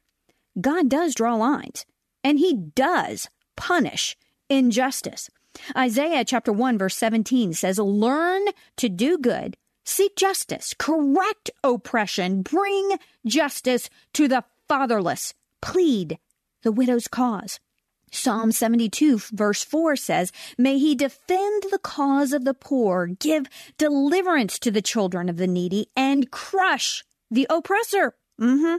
God 0.60 0.88
does 0.88 1.14
draw 1.14 1.34
lines 1.34 1.84
and 2.28 2.38
he 2.38 2.52
does 2.52 3.30
punish 3.56 4.14
injustice. 4.50 5.30
Isaiah 5.74 6.26
chapter 6.26 6.52
1 6.52 6.76
verse 6.76 6.94
17 6.94 7.54
says, 7.54 7.78
Learn 7.78 8.42
to 8.76 8.90
do 8.90 9.16
good, 9.16 9.56
seek 9.86 10.14
justice, 10.14 10.74
correct 10.78 11.50
oppression, 11.64 12.42
bring 12.42 12.98
justice 13.24 13.88
to 14.12 14.28
the 14.28 14.44
fatherless, 14.68 15.32
plead 15.62 16.18
the 16.62 16.70
widow's 16.70 17.08
cause. 17.08 17.60
Psalm 18.12 18.52
72 18.52 19.20
verse 19.32 19.64
4 19.64 19.96
says, 19.96 20.30
May 20.58 20.78
he 20.78 20.94
defend 20.94 21.64
the 21.70 21.80
cause 21.82 22.34
of 22.34 22.44
the 22.44 22.52
poor, 22.52 23.06
give 23.06 23.46
deliverance 23.78 24.58
to 24.58 24.70
the 24.70 24.82
children 24.82 25.30
of 25.30 25.38
the 25.38 25.46
needy, 25.46 25.86
and 25.96 26.30
crush 26.30 27.04
the 27.30 27.46
oppressor. 27.48 28.16
Mm-hmm. 28.38 28.76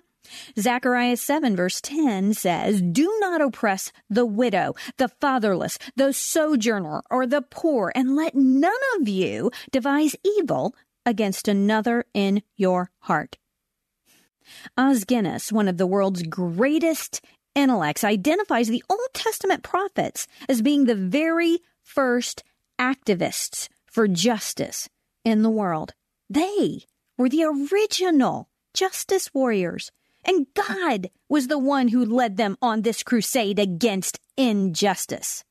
Zechariah 0.58 1.18
7 1.18 1.56
verse 1.56 1.82
10 1.82 2.34
says, 2.34 2.82
Do 2.82 3.15
not 3.20 3.42
oppress 3.42 3.92
the 4.10 4.26
widow, 4.26 4.76
the 4.98 5.08
fatherless, 5.08 5.78
the 5.96 6.13
sojourner, 6.13 7.04
or 7.10 7.26
the 7.26 7.42
poor, 7.42 7.92
and 7.96 8.15
let 8.15 8.36
none 8.36 8.74
of 9.00 9.08
you 9.08 9.52
devise 9.72 10.15
evil 10.24 10.76
against 11.06 11.48
another 11.48 12.06
in 12.13 12.44
your 12.56 12.92
heart. 13.00 13.38
Os 14.78 15.04
Guinness, 15.04 15.52
one 15.52 15.68
of 15.68 15.78
the 15.78 15.88
world's 15.88 16.24
greatest 16.24 17.22
intellects, 17.56 18.04
identifies 18.04 18.68
the 18.68 18.84
Old 18.89 19.00
Testament 19.13 19.63
prophets 19.63 20.28
as 20.48 20.62
being 20.62 20.86
the 20.86 20.96
very 20.96 21.60
first 21.82 22.44
activists 22.80 23.70
for 23.86 24.08
justice 24.08 24.89
in 25.24 25.42
the 25.42 25.50
world. 25.50 25.94
They 26.30 26.84
were 27.18 27.30
the 27.30 27.44
original 27.44 28.50
justice 28.74 29.34
warriors. 29.34 29.92
And 30.30 30.46
God 30.54 31.10
was 31.28 31.48
the 31.48 31.58
one 31.58 31.88
who 31.88 32.06
led 32.06 32.38
them 32.38 32.56
on 32.62 32.84
this 32.84 33.02
crusade 33.02 33.58
against 33.58 34.20
injustice. 34.38 35.44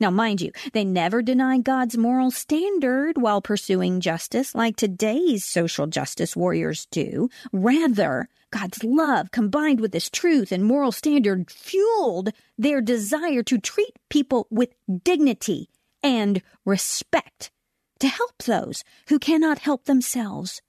Now, 0.00 0.10
mind 0.10 0.40
you, 0.40 0.50
they 0.72 0.84
never 0.84 1.22
denied 1.22 1.62
God's 1.62 1.96
moral 1.96 2.32
standard 2.32 3.18
while 3.18 3.40
pursuing 3.40 4.00
justice 4.00 4.52
like 4.52 4.74
today's 4.74 5.44
social 5.44 5.86
justice 5.86 6.34
warriors 6.34 6.88
do. 6.90 7.28
Rather, 7.52 8.28
God's 8.50 8.82
love 8.82 9.30
combined 9.30 9.78
with 9.78 9.92
this 9.92 10.10
truth 10.10 10.50
and 10.50 10.64
moral 10.64 10.90
standard 10.90 11.48
fueled 11.48 12.30
their 12.58 12.80
desire 12.80 13.44
to 13.44 13.58
treat 13.58 13.94
people 14.10 14.48
with 14.50 14.74
dignity 15.04 15.68
and 16.02 16.42
respect, 16.64 17.52
to 18.00 18.08
help 18.08 18.42
those 18.42 18.82
who 19.08 19.20
cannot 19.20 19.60
help 19.60 19.84
themselves, 19.84 20.62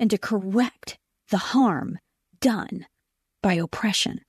and 0.00 0.10
to 0.10 0.18
correct 0.18 0.98
the 1.30 1.38
harm 1.54 2.00
done 2.40 2.86
by 3.44 3.52
oppression. 3.52 4.22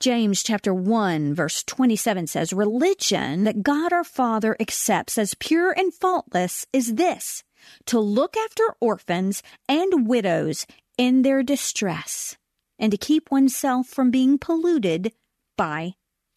James 0.00 0.42
chapter 0.42 0.72
1 0.72 1.34
verse 1.34 1.62
27 1.62 2.26
says, 2.26 2.54
Religion 2.54 3.44
that 3.44 3.62
God 3.62 3.92
our 3.92 4.02
Father 4.02 4.56
accepts 4.58 5.18
as 5.18 5.34
pure 5.34 5.70
and 5.70 5.92
faultless 5.92 6.66
is 6.72 6.94
this, 6.94 7.44
to 7.84 8.00
look 8.00 8.34
after 8.38 8.62
orphans 8.80 9.42
and 9.68 10.08
widows 10.08 10.66
in 10.96 11.20
their 11.20 11.42
distress, 11.42 12.38
and 12.78 12.90
to 12.92 12.96
keep 12.96 13.30
oneself 13.30 13.88
from 13.88 14.10
being 14.10 14.38
polluted 14.38 15.12
by 15.58 15.92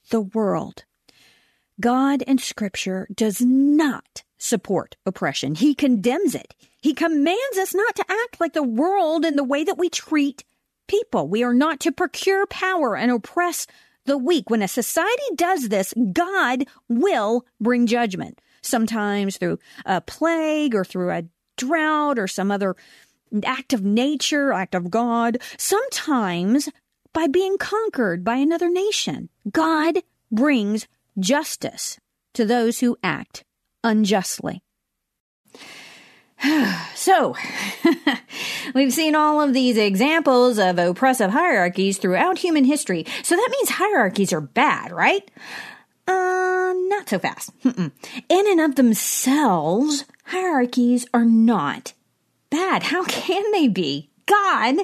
the 0.10 0.20
world. 0.20 0.84
God 1.80 2.22
in 2.24 2.38
Scripture 2.38 3.08
does 3.16 3.40
not 3.40 4.24
support 4.38 4.98
oppression. 5.06 5.56
He 5.56 5.74
condemns 5.74 6.36
it. 6.36 6.54
He 6.82 6.94
commands 6.94 7.58
us 7.58 7.74
not 7.74 7.96
to 7.96 8.06
act 8.10 8.42
like 8.42 8.52
the 8.52 8.62
world 8.62 9.24
in 9.24 9.38
the 9.38 9.44
way 9.46 9.64
that 9.64 9.78
we 9.78 9.90
treat 9.90 10.44
people. 10.88 11.28
We 11.28 11.44
are 11.44 11.54
not 11.54 11.80
to 11.82 11.92
procure 11.92 12.46
power 12.48 12.96
and 12.96 13.12
oppress 13.12 13.68
the 14.06 14.18
weak. 14.18 14.50
When 14.50 14.62
a 14.62 14.68
society 14.68 15.24
does 15.36 15.70
this, 15.70 15.94
God 16.14 16.66
will 16.90 17.46
bring 17.60 17.88
judgment, 17.88 18.42
sometimes 18.62 19.38
through 19.38 19.60
a 19.86 20.02
plague 20.02 20.74
or 20.76 20.84
through 20.84 21.12
a 21.12 21.24
drought 21.58 22.18
or 22.18 22.28
some 22.28 22.52
other 22.52 22.76
act 23.44 23.74
of 23.74 23.84
nature, 23.84 24.54
act 24.54 24.74
of 24.74 24.90
God, 24.90 25.38
sometimes 25.58 26.70
by 27.14 27.28
being 27.28 27.58
conquered 27.58 28.24
by 28.24 28.36
another 28.36 28.70
nation. 28.70 29.30
God 29.52 30.00
brings 30.32 30.88
justice 31.20 32.00
to 32.34 32.46
those 32.46 32.80
who 32.80 32.98
act 33.04 33.44
unjustly. 33.84 34.62
so, 36.96 37.36
we've 38.76 38.94
seen 38.94 39.16
all 39.16 39.42
of 39.42 39.54
these 39.54 39.78
examples 39.78 40.58
of 40.58 40.78
oppressive 40.78 41.32
hierarchies 41.32 41.98
throughout 41.98 42.38
human 42.38 42.66
history. 42.66 43.06
So 43.24 43.36
that 43.36 43.50
means 43.52 43.70
hierarchies 43.70 44.34
are 44.34 44.42
bad, 44.42 44.92
right? 44.92 45.30
Uh, 46.08 46.74
not 46.88 47.10
so 47.10 47.20
fast. 47.20 47.52
In 47.64 47.92
and 48.30 48.62
of 48.62 48.76
themselves, 48.76 50.06
hierarchies 50.26 51.06
are 51.14 51.26
not 51.26 51.94
bad. 52.50 52.84
How 52.84 53.04
can 53.08 53.52
they 53.52 53.68
be? 53.68 54.10
God 54.26 54.78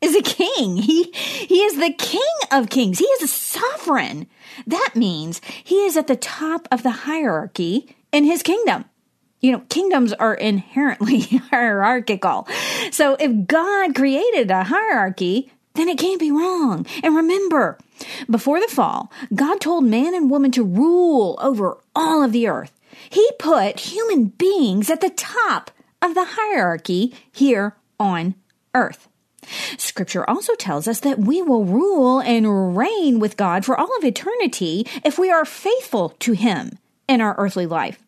is 0.00 0.14
a 0.14 0.22
king. 0.22 0.76
He, 0.76 1.10
he 1.12 1.62
is 1.62 1.76
the 1.76 1.92
king 1.92 2.20
of 2.52 2.70
kings. 2.70 2.98
He 2.98 3.04
is 3.06 3.22
a 3.22 3.28
sovereign. 3.28 4.28
That 4.66 4.90
means 4.94 5.40
he 5.64 5.84
is 5.84 5.96
at 5.96 6.06
the 6.06 6.16
top 6.16 6.68
of 6.70 6.82
the 6.82 6.90
hierarchy 6.90 7.96
in 8.12 8.24
his 8.24 8.42
kingdom. 8.42 8.84
You 9.40 9.52
know, 9.52 9.62
kingdoms 9.68 10.12
are 10.14 10.34
inherently 10.34 11.20
hierarchical. 11.50 12.48
So 12.90 13.16
if 13.20 13.46
God 13.46 13.94
created 13.94 14.50
a 14.50 14.64
hierarchy, 14.64 15.52
then 15.74 15.88
it 15.88 15.98
can't 15.98 16.20
be 16.20 16.32
wrong. 16.32 16.86
And 17.02 17.14
remember, 17.14 17.78
before 18.28 18.60
the 18.60 18.66
fall, 18.66 19.12
God 19.34 19.60
told 19.60 19.84
man 19.84 20.14
and 20.14 20.30
woman 20.30 20.50
to 20.52 20.64
rule 20.64 21.38
over 21.40 21.78
all 21.94 22.22
of 22.22 22.32
the 22.32 22.48
earth. 22.48 22.78
He 23.10 23.30
put 23.38 23.80
human 23.80 24.26
beings 24.26 24.90
at 24.90 25.00
the 25.00 25.10
top 25.10 25.70
of 26.02 26.14
the 26.14 26.24
hierarchy 26.30 27.14
here 27.32 27.76
on 27.98 28.34
earth. 28.74 29.08
Scripture 29.78 30.28
also 30.28 30.54
tells 30.56 30.86
us 30.86 31.00
that 31.00 31.18
we 31.18 31.40
will 31.40 31.64
rule 31.64 32.20
and 32.20 32.76
reign 32.76 33.18
with 33.18 33.36
God 33.36 33.64
for 33.64 33.78
all 33.78 33.96
of 33.96 34.04
eternity 34.04 34.86
if 35.04 35.18
we 35.18 35.30
are 35.30 35.44
faithful 35.44 36.10
to 36.20 36.32
Him 36.32 36.78
in 37.08 37.20
our 37.20 37.34
earthly 37.38 37.66
life. 37.66 37.98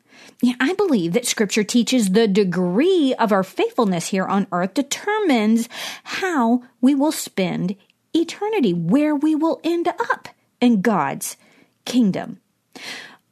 I 0.42 0.72
believe 0.74 1.12
that 1.12 1.26
scripture 1.26 1.64
teaches 1.64 2.11
the 2.11 2.26
degree 2.26 3.14
of 3.18 3.31
our 3.31 3.42
faithfulness 3.42 4.09
here 4.09 4.24
on 4.24 4.46
earth 4.53 4.74
determines 4.74 5.68
how 6.03 6.62
we 6.81 6.94
will 6.94 7.12
spend 7.12 7.76
eternity, 8.14 8.72
where 8.72 9.14
we 9.14 9.35
will 9.35 9.61
end 9.62 9.88
up 9.88 10.29
in 10.61 10.81
God's 10.81 11.37
kingdom. 11.85 12.40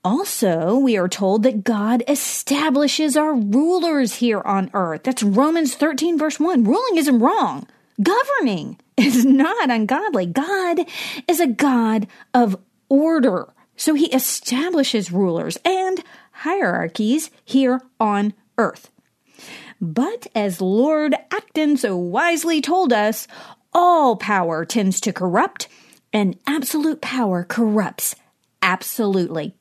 Also, 0.05 0.79
we 0.79 0.97
are 0.97 1.09
told 1.09 1.43
that 1.43 1.65
God 1.65 2.03
establishes 2.07 3.17
our 3.17 3.35
rulers 3.35 4.17
here 4.17 4.41
on 4.41 4.71
earth. 4.73 5.03
That's 5.05 5.23
Romans 5.23 5.75
13, 5.75 6.19
verse 6.19 6.39
1. 6.39 6.65
Ruling 6.65 6.97
isn't 6.97 7.19
wrong. 7.19 7.67
Governing 8.01 8.79
is 8.97 9.25
not 9.25 9.71
ungodly. 9.71 10.27
God 10.27 10.81
is 11.27 11.41
a 11.41 11.47
God 11.47 12.07
of 12.33 12.57
order. 12.89 13.49
So 13.77 13.95
he 13.95 14.07
establishes 14.07 15.13
rulers 15.13 15.59
and 15.65 16.03
hierarchies 16.39 17.31
here 17.45 17.81
on 17.99 18.35
earth. 18.57 18.91
But 19.81 20.27
as 20.35 20.61
Lord 20.61 21.15
Acton 21.31 21.77
so 21.77 21.97
wisely 21.97 22.61
told 22.61 22.93
us, 22.93 23.29
all 23.73 24.17
power 24.17 24.65
tends 24.65 25.01
to 25.03 25.13
corrupt, 25.13 25.69
and 26.13 26.39
absolute 26.47 27.01
power 27.01 27.45
corrupts 27.45 28.17
absolutely. 28.63 29.55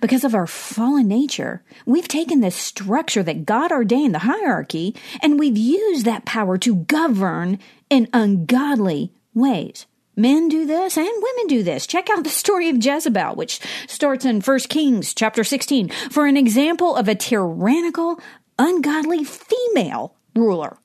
Because 0.00 0.24
of 0.24 0.34
our 0.34 0.46
fallen 0.46 1.08
nature, 1.08 1.62
we've 1.86 2.08
taken 2.08 2.40
this 2.40 2.56
structure 2.56 3.22
that 3.22 3.46
God 3.46 3.72
ordained, 3.72 4.14
the 4.14 4.20
hierarchy, 4.20 4.94
and 5.22 5.38
we've 5.38 5.56
used 5.56 6.04
that 6.04 6.26
power 6.26 6.58
to 6.58 6.76
govern 6.76 7.58
in 7.88 8.08
ungodly 8.12 9.12
ways. 9.32 9.86
Men 10.14 10.48
do 10.48 10.66
this 10.66 10.96
and 10.96 11.08
women 11.08 11.46
do 11.46 11.62
this. 11.62 11.86
Check 11.86 12.08
out 12.10 12.24
the 12.24 12.30
story 12.30 12.68
of 12.68 12.84
Jezebel, 12.84 13.34
which 13.34 13.60
starts 13.86 14.24
in 14.24 14.40
1 14.40 14.58
Kings 14.68 15.14
chapter 15.14 15.42
16 15.42 15.88
for 16.10 16.26
an 16.26 16.36
example 16.36 16.94
of 16.96 17.08
a 17.08 17.14
tyrannical, 17.14 18.20
ungodly 18.58 19.24
female 19.24 20.14
ruler. 20.34 20.76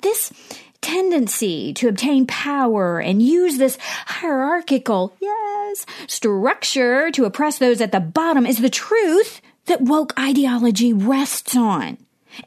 This 0.00 0.32
tendency 0.80 1.74
to 1.74 1.88
obtain 1.88 2.26
power 2.26 3.00
and 3.00 3.20
use 3.20 3.58
this 3.58 3.76
hierarchical, 4.06 5.14
yes, 5.20 5.84
structure 6.06 7.10
to 7.10 7.24
oppress 7.24 7.58
those 7.58 7.80
at 7.80 7.92
the 7.92 8.00
bottom 8.00 8.46
is 8.46 8.58
the 8.58 8.70
truth 8.70 9.42
that 9.66 9.82
woke 9.82 10.18
ideology 10.18 10.92
rests 10.92 11.54
on. 11.54 11.98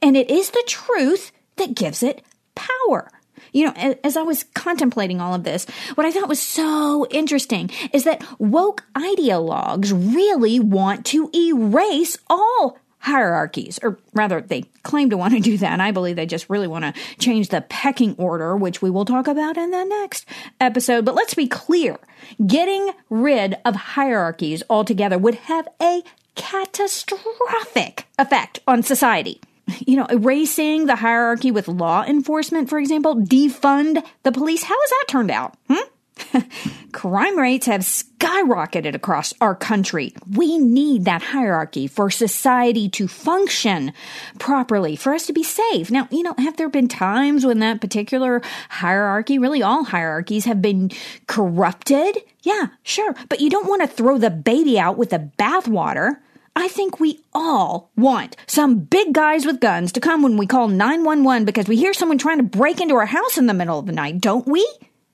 And 0.02 0.18
it 0.18 0.32
is 0.32 0.50
the 0.50 0.64
truth 0.66 1.32
that 1.58 1.76
gives 1.76 2.02
it 2.02 2.24
power. 2.56 3.12
You 3.52 3.66
know, 3.66 3.96
as 4.04 4.18
I 4.18 4.22
was 4.22 4.44
contemplating 4.54 5.20
all 5.20 5.34
of 5.34 5.44
this, 5.44 5.66
what 5.96 6.06
I 6.06 6.12
thought 6.12 6.30
was 6.30 6.42
so 6.42 7.06
interesting 7.10 7.70
is 7.92 8.06
that 8.06 8.24
woke 8.40 8.84
ideologues 8.94 9.92
really 10.16 10.60
want 10.60 11.06
to 11.08 11.30
erase 11.36 12.18
all 12.30 12.78
hierarchies, 13.02 13.80
or 13.82 13.98
rather, 14.14 14.42
they 14.42 14.62
claim 14.84 15.10
to 15.10 15.18
want 15.18 15.34
to 15.34 15.40
do 15.40 15.58
that. 15.58 15.72
And 15.74 15.82
I 15.82 15.92
believe 15.92 16.16
they 16.16 16.28
just 16.28 16.50
really 16.50 16.68
want 16.68 16.86
to 16.86 16.94
change 17.18 17.50
the 17.50 17.62
pecking 17.62 18.16
order, 18.18 18.56
which 18.56 18.82
we 18.82 18.92
will 18.92 19.06
talk 19.06 19.28
about 19.28 19.58
in 19.58 19.72
the 19.72 19.84
next 19.84 20.26
episode. 20.60 21.04
But 21.04 21.16
let's 21.16 21.34
be 21.34 21.48
clear 21.48 21.98
getting 22.46 22.92
rid 23.10 23.58
of 23.66 23.76
hierarchies 23.76 24.62
altogether 24.70 25.18
would 25.18 25.36
have 25.36 25.68
a 25.82 26.04
catastrophic 26.36 28.06
effect 28.20 28.60
on 28.68 28.84
society. 28.84 29.42
You 29.86 29.98
know, 29.98 30.06
erasing 30.06 30.86
the 30.86 30.96
hierarchy 30.96 31.52
with 31.52 31.68
law 31.68 32.04
enforcement, 32.04 32.70
for 32.70 32.80
example, 32.80 33.16
defund 33.16 34.04
the 34.24 34.32
police. 34.32 34.64
How 34.64 34.76
has 34.80 34.90
that 34.90 35.06
turned 35.08 35.32
out? 35.32 35.56
Hmm? 35.70 35.88
Crime 36.92 37.38
rates 37.38 37.66
have 37.66 37.82
skyrocketed 37.82 38.96
across 38.96 39.34
our 39.42 39.56
country. 39.56 40.14
We 40.36 40.58
need 40.58 41.06
that 41.06 41.22
hierarchy 41.22 41.88
for 41.88 42.10
society 42.10 42.90
to 42.90 43.08
function 43.08 43.94
properly, 44.40 44.96
for 44.96 45.14
us 45.14 45.26
to 45.28 45.34
be 45.34 45.44
safe. 45.44 45.90
Now, 45.90 46.08
you 46.12 46.24
know, 46.24 46.36
have 46.38 46.58
there 46.58 46.70
been 46.70 46.88
times 46.88 47.46
when 47.46 47.60
that 47.60 47.82
particular 47.82 48.42
hierarchy, 48.70 49.40
really 49.40 49.64
all 49.64 49.84
hierarchies, 49.84 50.46
have 50.46 50.62
been 50.62 50.92
corrupted? 51.28 52.18
Yeah, 52.44 52.68
sure. 52.84 53.16
But 53.30 53.40
you 53.40 53.50
don't 53.50 53.68
want 53.68 53.82
to 53.82 53.88
throw 53.88 54.18
the 54.18 54.30
baby 54.30 54.80
out 54.80 54.98
with 54.98 55.12
the 55.12 55.30
bathwater. 55.38 56.18
I 56.56 56.68
think 56.68 57.00
we 57.00 57.20
all 57.34 57.92
want 57.96 58.36
some 58.46 58.80
big 58.80 59.14
guys 59.14 59.46
with 59.46 59.62
guns 59.62 59.92
to 59.94 60.00
come 60.00 60.22
when 60.22 60.38
we 60.38 60.46
call 60.46 60.68
911 60.68 61.46
because 61.46 61.68
we 61.68 61.78
hear 61.78 61.94
someone 61.94 62.18
trying 62.18 62.38
to 62.38 62.44
break 62.44 62.82
into 62.82 62.96
our 62.96 63.06
house 63.06 63.38
in 63.38 63.48
the 63.48 63.54
middle 63.54 63.80
of 63.80 63.86
the 63.86 63.94
night, 63.94 64.20
don't 64.20 64.48
we? 64.48 64.68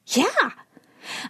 Yeah. 0.07 0.51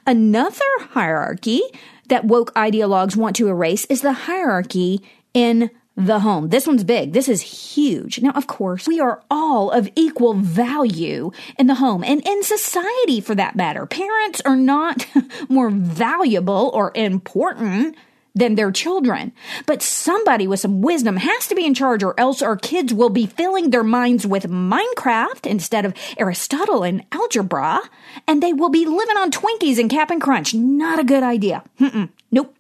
Another 0.06 0.64
hierarchy 0.92 1.62
that 2.08 2.26
woke 2.26 2.54
ideologues 2.54 3.16
want 3.16 3.36
to 3.36 3.48
erase 3.48 3.86
is 3.86 4.02
the 4.02 4.14
hierarchy 4.14 5.02
in 5.34 5.70
the 5.98 6.20
home. 6.20 6.50
This 6.50 6.68
one's 6.68 6.84
big. 6.84 7.14
This 7.14 7.28
is 7.28 7.42
huge. 7.42 8.22
Now, 8.22 8.32
of 8.32 8.46
course, 8.46 8.88
we 8.88 9.00
are 9.00 9.24
all 9.32 9.72
of 9.72 9.90
equal 9.96 10.36
value 10.36 11.32
in 11.58 11.66
the 11.66 11.76
home 11.76 12.04
and 12.04 12.26
in 12.26 12.44
society 12.44 13.20
for 13.20 13.34
that 13.36 13.56
matter. 13.56 13.86
Parents 13.88 14.40
are 14.46 14.56
not 14.56 15.08
more 15.50 15.72
valuable 15.72 16.70
or 16.74 16.92
important 16.94 17.96
than 18.38 18.56
their 18.56 18.72
children. 18.72 19.34
But 19.66 19.82
somebody 19.82 20.48
with 20.48 20.60
some 20.60 20.82
wisdom 20.82 21.18
has 21.18 21.48
to 21.48 21.56
be 21.56 21.66
in 21.66 21.74
charge, 21.74 22.04
or 22.04 22.18
else 22.20 22.42
our 22.42 22.56
kids 22.56 22.94
will 22.94 23.10
be 23.10 23.26
filling 23.26 23.70
their 23.70 23.84
minds 23.84 24.26
with 24.26 24.44
Minecraft 24.44 25.46
instead 25.46 25.86
of 25.86 25.94
Aristotle 26.18 26.84
and 26.84 27.04
algebra, 27.12 27.82
and 28.28 28.42
they 28.42 28.54
will 28.54 28.70
be 28.70 28.86
living 28.86 29.18
on 29.18 29.32
Twinkies 29.32 29.80
and 29.80 29.90
Cap'n 29.90 30.20
Crunch. 30.20 30.54
Not 30.54 31.00
a 31.00 31.04
good 31.04 31.24
idea. 31.24 31.64
Mm-mm. 31.80 32.10
Nope. 32.32 32.56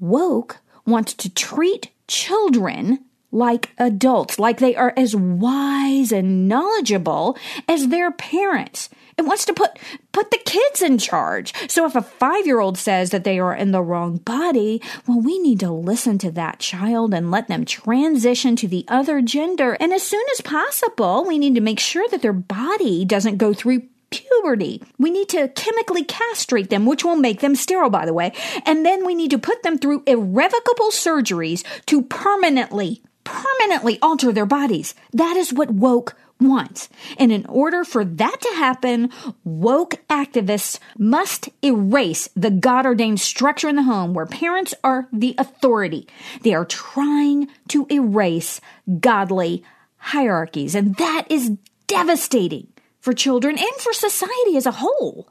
Woke 0.00 0.58
wants 0.86 1.14
to 1.14 1.32
treat 1.32 1.90
children 2.08 3.00
like 3.32 3.70
adults, 3.78 4.38
like 4.38 4.58
they 4.58 4.74
are 4.76 4.92
as 4.96 5.14
wise 5.14 6.12
and 6.12 6.48
knowledgeable 6.48 7.36
as 7.68 7.88
their 7.88 8.10
parents. 8.10 8.88
It 9.18 9.24
wants 9.24 9.44
to 9.46 9.54
put 9.54 9.78
put 10.12 10.30
the 10.30 10.38
kids 10.44 10.82
in 10.82 10.98
charge. 10.98 11.52
So 11.70 11.86
if 11.86 11.96
a 11.96 12.00
5-year-old 12.00 12.76
says 12.78 13.10
that 13.10 13.24
they 13.24 13.38
are 13.38 13.54
in 13.54 13.72
the 13.72 13.82
wrong 13.82 14.18
body, 14.18 14.82
well 15.06 15.20
we 15.20 15.38
need 15.38 15.60
to 15.60 15.70
listen 15.70 16.18
to 16.18 16.30
that 16.32 16.58
child 16.58 17.14
and 17.14 17.30
let 17.30 17.48
them 17.48 17.64
transition 17.64 18.56
to 18.56 18.68
the 18.68 18.84
other 18.88 19.22
gender. 19.22 19.76
And 19.80 19.92
as 19.92 20.02
soon 20.02 20.24
as 20.32 20.40
possible, 20.40 21.24
we 21.26 21.38
need 21.38 21.54
to 21.54 21.60
make 21.60 21.80
sure 21.80 22.06
that 22.10 22.22
their 22.22 22.32
body 22.32 23.04
doesn't 23.04 23.38
go 23.38 23.52
through 23.52 23.82
puberty. 24.10 24.82
We 24.98 25.10
need 25.10 25.28
to 25.30 25.48
chemically 25.48 26.04
castrate 26.04 26.70
them, 26.70 26.86
which 26.86 27.04
will 27.04 27.16
make 27.16 27.40
them 27.40 27.56
sterile, 27.56 27.90
by 27.90 28.06
the 28.06 28.14
way. 28.14 28.32
And 28.64 28.86
then 28.86 29.04
we 29.04 29.14
need 29.14 29.32
to 29.32 29.38
put 29.38 29.62
them 29.62 29.78
through 29.78 30.04
irrevocable 30.06 30.90
surgeries 30.90 31.64
to 31.86 32.02
permanently, 32.02 33.02
permanently 33.26 33.98
alter 34.00 34.32
their 34.32 34.46
bodies. 34.46 34.94
That 35.12 35.36
is 35.36 35.52
what 35.52 35.70
woke 35.70 36.16
wants. 36.40 36.88
And 37.18 37.32
in 37.32 37.44
order 37.46 37.84
for 37.84 38.04
that 38.04 38.40
to 38.40 38.56
happen, 38.56 39.10
woke 39.44 39.96
activists 40.08 40.78
must 40.98 41.48
erase 41.62 42.28
the 42.36 42.50
God 42.50 42.86
ordained 42.86 43.20
structure 43.20 43.68
in 43.68 43.76
the 43.76 43.82
home 43.82 44.14
where 44.14 44.26
parents 44.26 44.74
are 44.84 45.08
the 45.12 45.34
authority. 45.38 46.06
They 46.42 46.54
are 46.54 46.64
trying 46.64 47.48
to 47.68 47.86
erase 47.90 48.60
godly 49.00 49.64
hierarchies. 49.96 50.74
And 50.74 50.94
that 50.96 51.26
is 51.28 51.52
devastating 51.86 52.68
for 53.00 53.12
children 53.12 53.58
and 53.58 53.74
for 53.78 53.92
society 53.92 54.56
as 54.56 54.66
a 54.66 54.72
whole. 54.72 55.28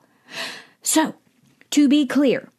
So, 0.82 1.16
to 1.72 1.88
be 1.88 2.06
clear, 2.06 2.50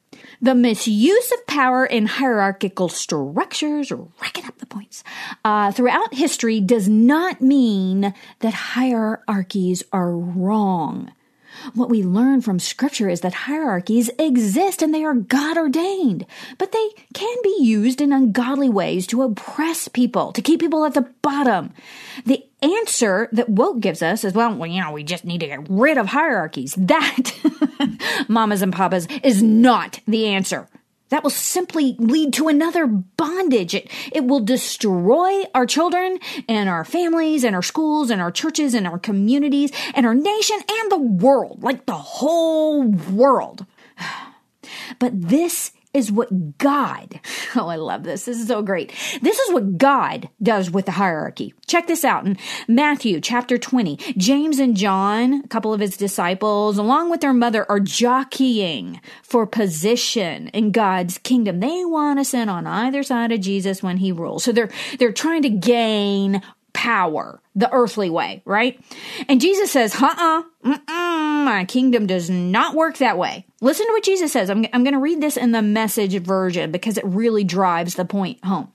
the 0.40 0.54
misuse 0.54 1.32
of 1.32 1.46
power 1.46 1.84
in 1.84 2.06
hierarchical 2.06 2.88
structures, 2.88 3.92
racking 4.20 4.46
up 4.46 4.58
the 4.58 4.66
points, 4.66 5.02
uh, 5.44 5.72
throughout 5.72 6.14
history 6.14 6.60
does 6.60 6.88
not 6.88 7.40
mean 7.40 8.14
that 8.40 8.54
hierarchies 8.54 9.82
are 9.92 10.12
wrong. 10.12 11.12
What 11.74 11.88
we 11.88 12.02
learn 12.02 12.40
from 12.40 12.58
scripture 12.58 13.08
is 13.08 13.20
that 13.22 13.34
hierarchies 13.34 14.10
exist 14.18 14.82
and 14.82 14.94
they 14.94 15.04
are 15.04 15.14
God 15.14 15.56
ordained, 15.56 16.26
but 16.58 16.72
they 16.72 16.88
can 17.14 17.36
be 17.42 17.56
used 17.60 18.00
in 18.00 18.12
ungodly 18.12 18.68
ways 18.68 19.06
to 19.08 19.22
oppress 19.22 19.88
people, 19.88 20.32
to 20.32 20.42
keep 20.42 20.60
people 20.60 20.84
at 20.84 20.94
the 20.94 21.08
bottom. 21.22 21.72
The 22.24 22.44
answer 22.62 23.28
that 23.32 23.48
woke 23.48 23.80
gives 23.80 24.02
us 24.02 24.24
is, 24.24 24.32
well, 24.32 24.54
well, 24.54 24.68
you 24.68 24.80
know, 24.80 24.92
we 24.92 25.02
just 25.02 25.24
need 25.24 25.40
to 25.40 25.46
get 25.46 25.66
rid 25.68 25.98
of 25.98 26.06
hierarchies. 26.06 26.74
That, 26.76 27.32
mamas 28.28 28.62
and 28.62 28.72
papas, 28.72 29.06
is 29.22 29.42
not 29.42 30.00
the 30.06 30.26
answer. 30.26 30.68
That 31.10 31.22
will 31.22 31.30
simply 31.30 31.94
lead 31.98 32.32
to 32.34 32.48
another 32.48 32.86
bondage. 32.86 33.74
It, 33.74 33.90
it 34.12 34.24
will 34.24 34.40
destroy 34.40 35.44
our 35.54 35.64
children 35.64 36.18
and 36.48 36.68
our 36.68 36.84
families 36.84 37.44
and 37.44 37.54
our 37.54 37.62
schools 37.62 38.10
and 38.10 38.20
our 38.20 38.32
churches 38.32 38.74
and 38.74 38.86
our 38.86 38.98
communities 38.98 39.70
and 39.94 40.04
our 40.04 40.14
nation 40.14 40.58
and 40.68 40.90
the 40.90 40.98
world, 40.98 41.62
like 41.62 41.86
the 41.86 41.94
whole 41.94 42.84
world. 42.84 43.66
But 44.98 45.28
this 45.28 45.72
is 45.96 46.12
what 46.12 46.58
God, 46.58 47.20
oh, 47.56 47.68
I 47.68 47.76
love 47.76 48.04
this. 48.04 48.26
This 48.26 48.38
is 48.38 48.46
so 48.46 48.62
great. 48.62 48.92
This 49.22 49.38
is 49.38 49.52
what 49.52 49.78
God 49.78 50.28
does 50.42 50.70
with 50.70 50.84
the 50.84 50.92
hierarchy. 50.92 51.54
Check 51.66 51.86
this 51.86 52.04
out 52.04 52.26
in 52.26 52.36
Matthew 52.68 53.20
chapter 53.20 53.56
20. 53.56 53.96
James 54.16 54.58
and 54.58 54.76
John, 54.76 55.42
a 55.44 55.48
couple 55.48 55.72
of 55.72 55.80
his 55.80 55.96
disciples, 55.96 56.76
along 56.76 57.10
with 57.10 57.22
their 57.22 57.32
mother, 57.32 57.68
are 57.70 57.80
jockeying 57.80 59.00
for 59.22 59.46
position 59.46 60.48
in 60.48 60.70
God's 60.70 61.18
kingdom. 61.18 61.60
They 61.60 61.84
want 61.84 62.18
to 62.18 62.24
sit 62.24 62.48
on 62.48 62.66
either 62.66 63.02
side 63.02 63.32
of 63.32 63.40
Jesus 63.40 63.82
when 63.82 63.96
he 63.96 64.12
rules. 64.12 64.44
So 64.44 64.52
they're, 64.52 64.70
they're 64.98 65.12
trying 65.12 65.42
to 65.42 65.50
gain 65.50 66.42
power 66.76 67.40
the 67.54 67.72
earthly 67.72 68.10
way, 68.10 68.42
right? 68.44 68.78
And 69.28 69.40
Jesus 69.40 69.72
says, 69.72 69.96
uh 70.00 70.42
uh 70.62 70.76
my 71.46 71.64
kingdom 71.66 72.06
does 72.06 72.28
not 72.28 72.74
work 72.74 72.98
that 72.98 73.16
way. 73.16 73.46
Listen 73.62 73.86
to 73.86 73.92
what 73.92 74.04
Jesus 74.04 74.30
says. 74.30 74.50
I'm, 74.50 74.66
I'm 74.74 74.84
going 74.84 74.92
to 74.92 75.00
read 75.00 75.22
this 75.22 75.38
in 75.38 75.52
the 75.52 75.62
message 75.62 76.14
version 76.22 76.70
because 76.70 76.98
it 76.98 77.04
really 77.06 77.44
drives 77.44 77.94
the 77.94 78.04
point 78.04 78.44
home. 78.44 78.70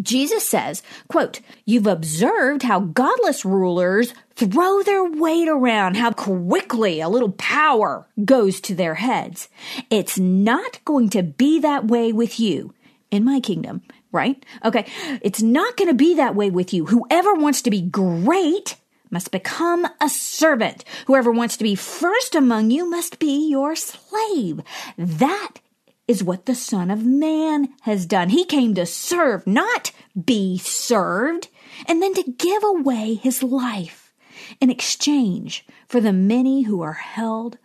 Jesus 0.00 0.46
says, 0.46 0.82
quote, 1.08 1.40
You've 1.64 1.86
observed 1.86 2.64
how 2.64 2.80
godless 2.80 3.44
rulers 3.44 4.12
throw 4.34 4.82
their 4.82 5.04
weight 5.04 5.48
around, 5.48 5.96
how 5.96 6.10
quickly 6.10 7.00
a 7.00 7.08
little 7.08 7.32
power 7.32 8.08
goes 8.24 8.60
to 8.62 8.74
their 8.74 8.94
heads. 8.94 9.48
It's 9.88 10.18
not 10.18 10.84
going 10.84 11.10
to 11.10 11.22
be 11.22 11.60
that 11.60 11.86
way 11.86 12.12
with 12.12 12.40
you 12.40 12.74
in 13.10 13.24
my 13.24 13.38
kingdom 13.40 13.82
right? 14.12 14.44
Okay. 14.64 14.86
It's 15.22 15.42
not 15.42 15.76
going 15.76 15.88
to 15.88 15.94
be 15.94 16.14
that 16.14 16.34
way 16.34 16.50
with 16.50 16.72
you. 16.72 16.86
Whoever 16.86 17.34
wants 17.34 17.62
to 17.62 17.70
be 17.70 17.82
great 17.82 18.76
must 19.10 19.30
become 19.30 19.86
a 20.00 20.08
servant. 20.08 20.84
Whoever 21.06 21.30
wants 21.30 21.56
to 21.58 21.64
be 21.64 21.74
first 21.74 22.34
among 22.34 22.70
you 22.70 22.88
must 22.88 23.18
be 23.18 23.48
your 23.48 23.76
slave. 23.76 24.60
That 24.96 25.60
is 26.08 26.22
what 26.22 26.46
the 26.46 26.54
Son 26.54 26.90
of 26.90 27.04
Man 27.04 27.68
has 27.82 28.06
done. 28.06 28.30
He 28.30 28.44
came 28.44 28.74
to 28.74 28.86
serve, 28.86 29.46
not 29.46 29.92
be 30.24 30.58
served, 30.58 31.48
and 31.86 32.02
then 32.02 32.14
to 32.14 32.34
give 32.38 32.62
away 32.64 33.14
his 33.14 33.42
life 33.42 34.12
in 34.60 34.70
exchange 34.70 35.64
for 35.88 36.00
the 36.00 36.12
many 36.12 36.62
who 36.62 36.80
are 36.82 36.92
held 36.92 37.58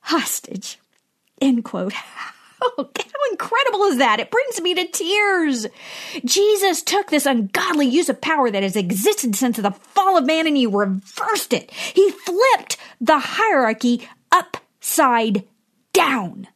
hostage. 0.00 0.78
End 1.40 1.64
quote. 1.64 1.94
How 2.78 3.30
incredible 3.30 3.84
is 3.84 3.98
that? 3.98 4.20
It 4.20 4.30
brings 4.30 4.60
me 4.60 4.74
to 4.74 4.86
tears. 4.86 5.66
Jesus 6.24 6.82
took 6.82 7.10
this 7.10 7.26
ungodly 7.26 7.86
use 7.86 8.08
of 8.08 8.20
power 8.20 8.50
that 8.50 8.62
has 8.62 8.76
existed 8.76 9.34
since 9.34 9.56
the 9.56 9.70
fall 9.70 10.16
of 10.16 10.26
man 10.26 10.46
and 10.46 10.56
he 10.56 10.66
reversed 10.66 11.52
it. 11.52 11.70
He 11.70 12.10
flipped 12.10 12.76
the 13.00 13.18
hierarchy 13.18 14.08
upside 14.32 15.44
down. 15.92 16.48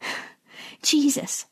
Jesus, 0.82 1.46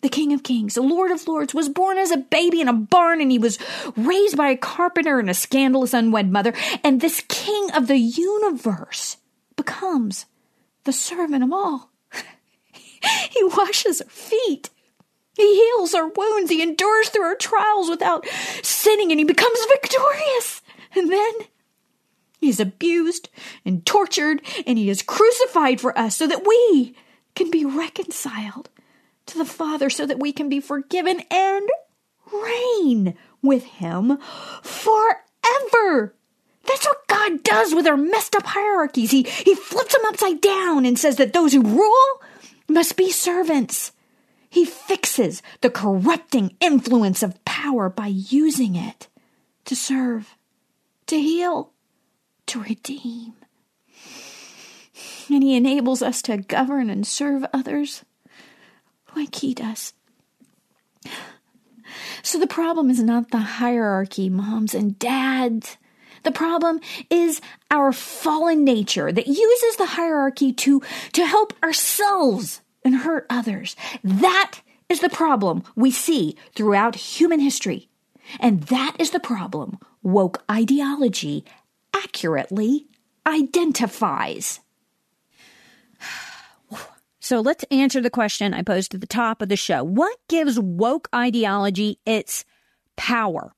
the 0.00 0.08
King 0.08 0.32
of 0.32 0.42
Kings, 0.42 0.74
the 0.74 0.82
Lord 0.82 1.10
of 1.10 1.26
Lords, 1.26 1.54
was 1.54 1.68
born 1.68 1.98
as 1.98 2.10
a 2.10 2.16
baby 2.16 2.60
in 2.60 2.68
a 2.68 2.72
barn 2.72 3.20
and 3.20 3.30
he 3.30 3.38
was 3.38 3.58
raised 3.96 4.36
by 4.36 4.50
a 4.50 4.56
carpenter 4.56 5.18
and 5.18 5.30
a 5.30 5.34
scandalous 5.34 5.94
unwed 5.94 6.30
mother. 6.30 6.54
And 6.82 7.00
this 7.00 7.22
King 7.28 7.70
of 7.72 7.86
the 7.86 7.98
universe 7.98 9.16
becomes 9.56 10.26
the 10.84 10.92
servant 10.92 11.44
of 11.44 11.52
all. 11.52 11.87
He 13.30 13.44
washes 13.44 14.00
our 14.00 14.08
feet. 14.08 14.70
He 15.36 15.54
heals 15.54 15.94
our 15.94 16.08
wounds. 16.08 16.50
He 16.50 16.62
endures 16.62 17.08
through 17.08 17.22
our 17.22 17.36
trials 17.36 17.88
without 17.88 18.26
sinning 18.62 19.12
and 19.12 19.20
he 19.20 19.24
becomes 19.24 19.58
victorious. 19.66 20.62
And 20.96 21.10
then 21.10 21.32
he's 22.40 22.58
abused 22.58 23.28
and 23.64 23.86
tortured 23.86 24.42
and 24.66 24.78
he 24.78 24.90
is 24.90 25.02
crucified 25.02 25.80
for 25.80 25.96
us 25.96 26.16
so 26.16 26.26
that 26.26 26.44
we 26.46 26.96
can 27.36 27.50
be 27.50 27.64
reconciled 27.64 28.68
to 29.28 29.38
the 29.38 29.44
Father 29.44 29.88
so 29.88 30.04
that 30.06 30.18
we 30.18 30.32
can 30.32 30.48
be 30.48 30.60
forgiven 30.60 31.20
and 31.30 31.68
reign 32.32 33.14
with 33.42 33.64
Him 33.64 34.18
forever. 34.62 36.14
That's 36.66 36.86
what 36.86 37.06
God 37.06 37.42
does 37.44 37.74
with 37.74 37.86
our 37.86 37.96
messed 37.96 38.34
up 38.34 38.44
hierarchies. 38.44 39.10
He, 39.10 39.22
he 39.22 39.54
flips 39.54 39.94
them 39.94 40.04
upside 40.06 40.40
down 40.40 40.84
and 40.84 40.98
says 40.98 41.16
that 41.16 41.32
those 41.32 41.52
who 41.52 41.62
rule 41.62 42.22
must 42.68 42.96
be 42.96 43.10
servants. 43.10 43.92
He 44.50 44.64
fixes 44.64 45.42
the 45.60 45.70
corrupting 45.70 46.56
influence 46.60 47.22
of 47.22 47.44
power 47.44 47.88
by 47.88 48.06
using 48.06 48.76
it 48.76 49.08
to 49.64 49.76
serve, 49.76 50.36
to 51.06 51.20
heal, 51.20 51.72
to 52.46 52.62
redeem. 52.62 53.34
And 55.30 55.42
He 55.42 55.54
enables 55.56 56.02
us 56.02 56.22
to 56.22 56.38
govern 56.38 56.88
and 56.90 57.06
serve 57.06 57.44
others 57.52 58.04
like 59.14 59.34
He 59.36 59.54
does. 59.54 59.92
So 62.22 62.38
the 62.38 62.46
problem 62.46 62.90
is 62.90 63.02
not 63.02 63.30
the 63.30 63.38
hierarchy, 63.38 64.28
moms 64.28 64.74
and 64.74 64.98
dads. 64.98 65.76
The 66.22 66.32
problem 66.32 66.80
is 67.10 67.40
our 67.70 67.92
fallen 67.92 68.64
nature 68.64 69.12
that 69.12 69.26
uses 69.26 69.76
the 69.76 69.86
hierarchy 69.86 70.52
to, 70.52 70.82
to 71.12 71.26
help 71.26 71.52
ourselves 71.62 72.60
and 72.84 72.96
hurt 72.96 73.26
others. 73.30 73.76
That 74.02 74.60
is 74.88 75.00
the 75.00 75.08
problem 75.08 75.62
we 75.76 75.90
see 75.90 76.36
throughout 76.54 76.94
human 76.96 77.40
history. 77.40 77.88
And 78.40 78.62
that 78.64 78.96
is 78.98 79.10
the 79.10 79.20
problem 79.20 79.78
woke 80.02 80.42
ideology 80.50 81.44
accurately 81.94 82.86
identifies. 83.26 84.60
So 87.20 87.40
let's 87.40 87.64
answer 87.70 88.00
the 88.00 88.08
question 88.08 88.54
I 88.54 88.62
posed 88.62 88.94
at 88.94 89.02
the 89.02 89.06
top 89.06 89.42
of 89.42 89.50
the 89.50 89.56
show. 89.56 89.84
What 89.84 90.16
gives 90.30 90.58
woke 90.58 91.10
ideology 91.14 91.98
its 92.06 92.46
power? 92.96 93.52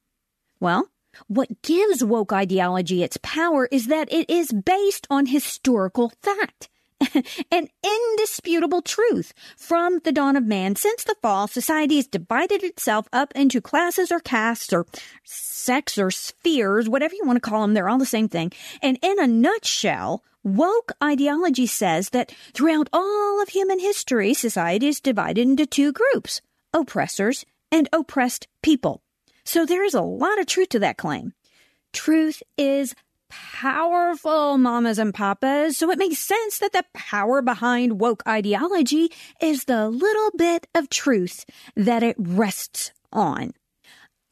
Well, 0.58 0.88
what 1.26 1.62
gives 1.62 2.04
woke 2.04 2.32
ideology 2.32 3.02
its 3.02 3.18
power 3.22 3.68
is 3.70 3.86
that 3.86 4.12
it 4.12 4.28
is 4.28 4.52
based 4.52 5.06
on 5.10 5.26
historical 5.26 6.12
fact. 6.22 6.68
An 7.50 7.68
indisputable 7.82 8.82
truth. 8.82 9.32
From 9.56 10.00
the 10.04 10.12
dawn 10.12 10.36
of 10.36 10.44
man, 10.44 10.76
since 10.76 11.04
the 11.04 11.16
fall, 11.22 11.48
society 11.48 11.96
has 11.96 12.06
divided 12.06 12.62
itself 12.62 13.08
up 13.12 13.32
into 13.34 13.60
classes 13.60 14.12
or 14.12 14.20
castes 14.20 14.72
or 14.72 14.86
sects 15.24 15.96
or 15.98 16.10
spheres, 16.10 16.88
whatever 16.88 17.14
you 17.14 17.22
want 17.24 17.36
to 17.36 17.48
call 17.48 17.62
them, 17.62 17.74
they're 17.74 17.88
all 17.88 17.98
the 17.98 18.06
same 18.06 18.28
thing. 18.28 18.52
And 18.82 18.98
in 19.02 19.18
a 19.18 19.26
nutshell, 19.26 20.22
woke 20.44 20.92
ideology 21.02 21.66
says 21.66 22.10
that 22.10 22.34
throughout 22.52 22.88
all 22.92 23.42
of 23.42 23.48
human 23.48 23.78
history, 23.78 24.34
society 24.34 24.88
is 24.88 25.00
divided 25.00 25.42
into 25.42 25.66
two 25.66 25.92
groups 25.92 26.40
oppressors 26.72 27.44
and 27.72 27.88
oppressed 27.92 28.46
people. 28.62 29.02
So 29.50 29.66
there 29.66 29.82
is 29.82 29.94
a 29.94 30.00
lot 30.00 30.38
of 30.38 30.46
truth 30.46 30.68
to 30.68 30.78
that 30.78 30.96
claim. 30.96 31.32
Truth 31.92 32.40
is 32.56 32.94
powerful, 33.28 34.56
mamas 34.58 34.96
and 34.96 35.12
papas. 35.12 35.76
So 35.76 35.90
it 35.90 35.98
makes 35.98 36.20
sense 36.20 36.60
that 36.60 36.72
the 36.72 36.84
power 36.94 37.42
behind 37.42 37.98
woke 37.98 38.22
ideology 38.28 39.10
is 39.42 39.64
the 39.64 39.88
little 39.88 40.30
bit 40.38 40.68
of 40.72 40.88
truth 40.88 41.44
that 41.74 42.04
it 42.04 42.14
rests 42.16 42.92
on. 43.12 43.50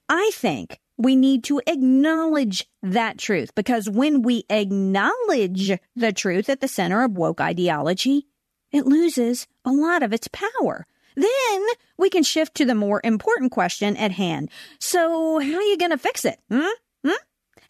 I 0.08 0.30
think 0.34 0.78
we 0.96 1.16
need 1.16 1.42
to 1.44 1.60
acknowledge 1.66 2.68
that 2.84 3.18
truth 3.18 3.52
because 3.56 3.90
when 3.90 4.22
we 4.22 4.44
acknowledge 4.48 5.72
the 5.96 6.12
truth 6.12 6.48
at 6.48 6.60
the 6.60 6.68
center 6.68 7.02
of 7.02 7.18
woke 7.18 7.40
ideology, 7.40 8.28
it 8.70 8.86
loses 8.86 9.48
a 9.64 9.72
lot 9.72 10.04
of 10.04 10.12
its 10.12 10.28
power. 10.28 10.86
Then 11.18 11.66
we 11.96 12.10
can 12.10 12.22
shift 12.22 12.54
to 12.56 12.64
the 12.64 12.76
more 12.76 13.00
important 13.02 13.50
question 13.50 13.96
at 13.96 14.12
hand. 14.12 14.50
So, 14.78 15.40
how 15.40 15.54
are 15.54 15.62
you 15.62 15.76
going 15.76 15.90
to 15.90 15.98
fix 15.98 16.24
it? 16.24 16.38
Hmm? 16.48 16.68
Hmm? 17.04 17.20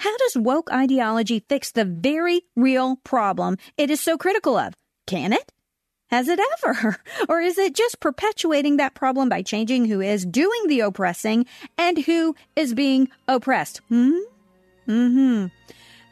How 0.01 0.15
does 0.19 0.37
woke 0.37 0.71
ideology 0.71 1.43
fix 1.49 1.73
the 1.73 1.87
very 1.87 2.43
real 2.55 2.97
problem 3.05 3.57
it 3.79 3.91
is 3.91 4.03
so 4.03 4.19
critical 4.19 4.59
of? 4.59 4.75
Can 5.07 5.33
it? 5.33 5.51
Has 6.11 6.29
it 6.29 6.39
ever? 6.53 6.99
Or 7.29 7.41
is 7.41 7.57
it 7.57 7.75
just 7.75 8.01
perpetuating 8.01 8.77
that 8.77 8.95
problem 8.95 9.31
by 9.31 9.41
changing 9.41 9.87
who 9.87 10.03
is 10.03 10.27
doing 10.27 10.67
the 10.67 10.81
oppressing 10.81 11.47
and 11.79 11.99
who 12.05 12.35
is 12.55 12.75
being 12.75 13.09
oppressed? 13.27 13.81
Hmm? 13.89 14.19
Mm-hmm. 14.87 15.47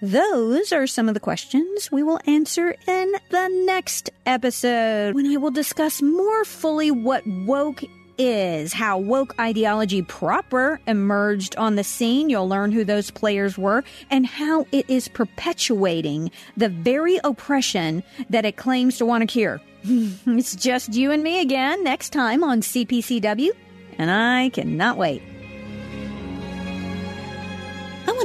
Those 0.07 0.73
are 0.73 0.87
some 0.87 1.09
of 1.09 1.15
the 1.15 1.21
questions 1.21 1.91
we 1.91 2.05
will 2.05 2.21
answer 2.29 2.77
in 2.87 3.13
the 3.31 3.49
next 3.65 4.09
episode 4.25 5.17
when 5.17 5.27
I 5.27 5.37
will 5.37 5.51
discuss 5.51 6.01
more 6.01 6.45
fully 6.45 6.93
what 6.93 7.27
woke 7.27 7.83
is, 8.17 8.73
how 8.73 8.99
woke 8.99 9.35
ideology 9.41 10.03
proper 10.03 10.81
emerged 10.87 11.57
on 11.57 11.75
the 11.75 11.83
scene. 11.83 12.31
You'll 12.31 12.49
learn 12.49 12.71
who 12.71 12.85
those 12.85 13.11
players 13.11 13.59
were 13.59 13.83
and 14.09 14.25
how 14.25 14.69
it 14.71 14.89
is 14.89 15.09
perpetuating 15.09 16.31
the 16.57 16.69
very 16.69 17.19
oppression 17.25 18.05
that 18.31 18.45
it 18.45 18.57
claims 18.57 18.99
to 18.99 19.07
want 19.07 19.23
to 19.23 19.27
cure. 19.27 19.61
it's 19.83 20.55
just 20.55 20.95
you 20.95 21.11
and 21.11 21.25
me 21.25 21.41
again 21.41 21.83
next 21.83 22.11
time 22.11 22.45
on 22.45 22.61
CPCW, 22.61 23.51
and 23.99 24.13
I 24.13 24.51
cannot 24.51 24.99
wait. 24.99 25.21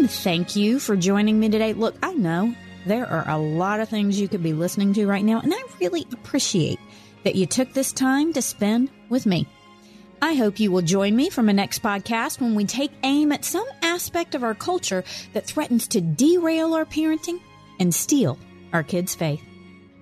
Thank 0.08 0.56
you 0.56 0.80
for 0.80 0.96
joining 0.96 1.40
me 1.40 1.50
today. 1.50 1.74
Look, 1.74 1.96
I 2.02 2.14
know 2.14 2.56
there 2.88 3.06
are 3.06 3.30
a 3.30 3.38
lot 3.38 3.80
of 3.80 3.90
things 3.90 4.20
you 4.20 4.28
could 4.28 4.42
be 4.42 4.54
listening 4.54 4.94
to 4.94 5.06
right 5.06 5.24
now, 5.24 5.40
and 5.40 5.54
I 5.54 5.62
really 5.80 6.08
appreciate 6.12 6.80
that 7.24 7.36
you 7.36 7.46
took 7.46 7.72
this 7.74 7.92
time 7.92 8.34
to 8.34 8.42
spend 8.42 8.90
with 9.10 9.28
me. 9.28 9.48
I 10.20 10.34
hope 10.34 10.60
you 10.60 10.72
will 10.72 10.82
join 10.82 11.16
me 11.16 11.30
for 11.30 11.44
my 11.44 11.52
next 11.52 11.84
podcast 11.84 12.42
when 12.42 12.56
we 12.56 12.66
take 12.66 12.92
aim 13.04 13.32
at 13.32 13.46
some 13.46 13.68
aspect 13.84 14.34
of 14.34 14.44
our 14.44 14.56
culture 14.56 15.04
that 15.34 15.46
threatens 15.46 15.88
to 15.90 16.02
derail 16.02 16.74
our 16.74 16.86
parenting 16.86 17.40
and 17.80 17.94
steal 17.94 18.40
our 18.74 18.84
kids' 18.84 19.14
faith. 19.14 19.44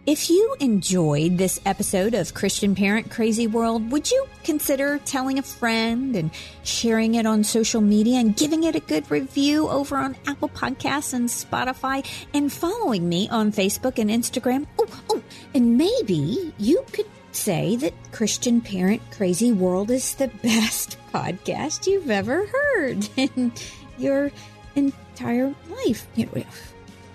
If 0.06 0.30
you 0.30 0.56
enjoyed 0.60 1.38
this 1.38 1.60
episode 1.66 2.14
of 2.16 2.34
Christian 2.34 2.74
Parent 2.74 3.12
Crazy 3.12 3.46
World, 3.48 3.92
would 3.92 4.10
you 4.10 4.26
consider 4.44 4.98
telling 5.00 5.38
a 5.38 5.44
friend 5.44 6.16
and 6.16 6.32
sharing 6.64 7.16
it 7.16 7.28
on 7.28 7.44
social 7.44 7.82
media 7.82 8.18
and 8.18 8.36
giving 8.36 8.64
it 8.64 8.76
a 8.76 8.80
good 8.80 9.12
review 9.12 9.68
over 9.68 9.98
on 9.98 10.16
Apple 10.26 10.50
Podcasts 10.50 11.14
and 11.14 11.30
Spotify 11.30 12.04
and 12.34 12.52
following 12.52 13.08
me 13.08 13.30
on 13.30 13.52
Facebook 13.52 14.00
and 14.00 14.10
Instagram? 14.10 14.66
Oh, 14.80 14.88
oh, 15.10 15.22
and 15.54 15.78
maybe 15.78 16.54
you 16.58 16.84
could 16.92 17.06
say 17.32 17.76
that 17.76 17.94
Christian 18.12 18.62
Parent 18.62 19.02
Crazy 19.12 19.52
World 19.52 19.92
is 19.92 20.16
the 20.16 20.28
best 20.44 20.98
podcast 21.14 21.86
you've 21.86 22.10
ever 22.10 22.48
heard 22.48 23.08
in 23.18 23.52
your 23.98 24.32
entire 24.76 25.54
life. 25.70 26.08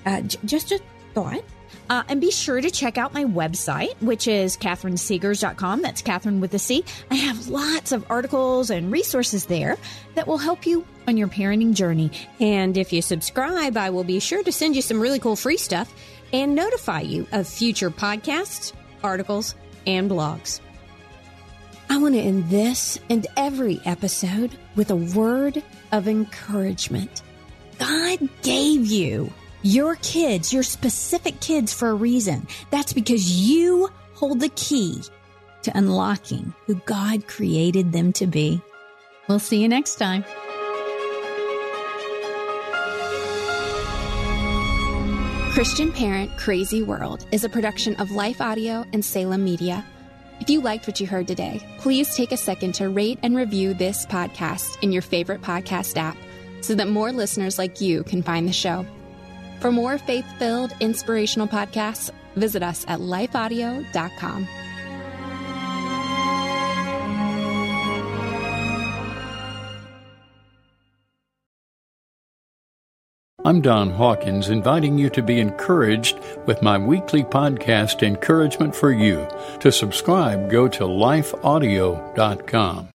Uh, 0.07 0.21
just 0.21 0.71
a 0.71 0.81
thought. 1.15 1.43
Uh, 1.91 2.03
and 2.09 2.21
be 2.21 2.31
sure 2.31 2.61
to 2.61 2.71
check 2.71 2.97
out 2.97 3.13
my 3.13 3.25
website, 3.25 3.95
which 4.01 4.27
is 4.27 4.57
catherinesegars.com. 4.57 5.83
That's 5.83 6.03
Catherine 6.03 6.41
with 6.41 6.55
a 6.55 6.59
C. 6.59 6.85
I 7.11 7.17
have 7.17 7.49
lots 7.49 7.93
of 7.93 8.07
articles 8.11 8.71
and 8.71 8.91
resources 8.91 9.47
there 9.47 9.77
that 10.15 10.27
will 10.27 10.39
help 10.39 10.67
you 10.67 10.87
on 11.07 11.17
your 11.17 11.29
parenting 11.29 11.75
journey. 11.75 12.11
And 12.41 12.77
if 12.77 12.93
you 12.93 13.03
subscribe, 13.03 13.77
I 13.77 13.91
will 13.91 14.05
be 14.05 14.21
sure 14.21 14.43
to 14.43 14.53
send 14.53 14.77
you 14.77 14.83
some 14.83 15.01
really 15.01 15.19
cool 15.19 15.37
free 15.37 15.59
stuff 15.59 15.93
and 16.33 16.55
notify 16.55 17.01
you 17.01 17.27
of 17.33 17.47
future 17.47 17.91
podcasts, 17.91 18.73
articles, 19.03 19.55
and 19.87 20.11
blogs. 20.11 20.61
I 21.91 21.99
want 21.99 22.15
to 22.15 22.21
end 22.21 22.49
this 22.49 22.99
and 23.11 23.27
every 23.37 23.81
episode 23.85 24.51
with 24.75 24.91
a 24.91 24.97
word 24.97 25.63
of 25.93 26.09
encouragement. 26.09 27.23
God 27.79 28.27
gave 28.43 28.87
you 28.87 29.33
your 29.65 29.97
kids, 29.97 30.53
your 30.53 30.63
specific 30.63 31.41
kids 31.41 31.73
for 31.73 31.89
a 31.89 31.95
reason. 31.95 32.47
That's 32.71 32.93
because 32.93 33.49
you 33.49 33.89
hold 34.13 34.41
the 34.41 34.51
key 34.51 35.03
to 35.63 35.77
unlocking 35.77 36.55
who 36.67 36.77
God 36.85 37.27
created 37.27 37.91
them 37.91 38.13
to 38.15 38.27
be. 38.27 38.61
We'll 39.27 39.39
see 39.39 39.63
you 39.63 39.69
next 39.69 39.97
time. 39.97 40.25
Christian 45.55 45.93
Parent 45.93 46.37
Crazy 46.37 46.83
World 46.83 47.27
is 47.33 47.45
a 47.45 47.49
production 47.49 47.95
of 47.97 48.11
Life 48.11 48.41
Audio 48.41 48.85
and 48.93 49.05
Salem 49.05 49.45
Media. 49.45 49.87
If 50.41 50.51
you 50.51 50.61
liked 50.61 50.87
what 50.87 51.01
you 51.01 51.07
heard 51.07 51.29
today, 51.29 51.67
please 51.79 52.15
take 52.15 52.33
a 52.33 52.37
second 52.37 52.75
to 52.75 52.89
rate 52.89 53.21
and 53.23 53.35
review 53.35 53.73
this 53.73 54.05
podcast 54.05 54.83
in 54.83 54.93
your 54.93 55.01
favorite 55.01 55.41
podcast 55.41 55.97
app 55.97 56.17
so 56.61 56.75
that 56.75 56.89
more 56.89 57.13
listeners 57.13 57.57
like 57.57 57.81
you 57.81 58.03
can 58.03 58.21
find 58.21 58.47
the 58.49 58.53
show. 58.53 58.85
For 59.65 59.73
more 59.73 59.97
faith 59.97 60.31
filled, 60.39 60.75
inspirational 60.81 61.49
podcasts, 61.49 62.11
visit 62.37 62.63
us 62.63 62.85
at 62.87 63.01
lifeaudio.com. 63.01 64.47
I'm 73.43 73.63
Don 73.63 73.89
Hawkins, 73.89 74.51
inviting 74.51 74.99
you 74.99 75.09
to 75.09 75.23
be 75.23 75.41
encouraged 75.41 76.19
with 76.45 76.61
my 76.61 76.77
weekly 76.77 77.25
podcast, 77.25 78.07
Encouragement 78.07 78.77
for 78.77 78.93
You. 78.93 79.27
To 79.61 79.73
subscribe, 79.73 80.51
go 80.51 80.69
to 80.69 80.85
lifeaudio.com. 80.85 82.91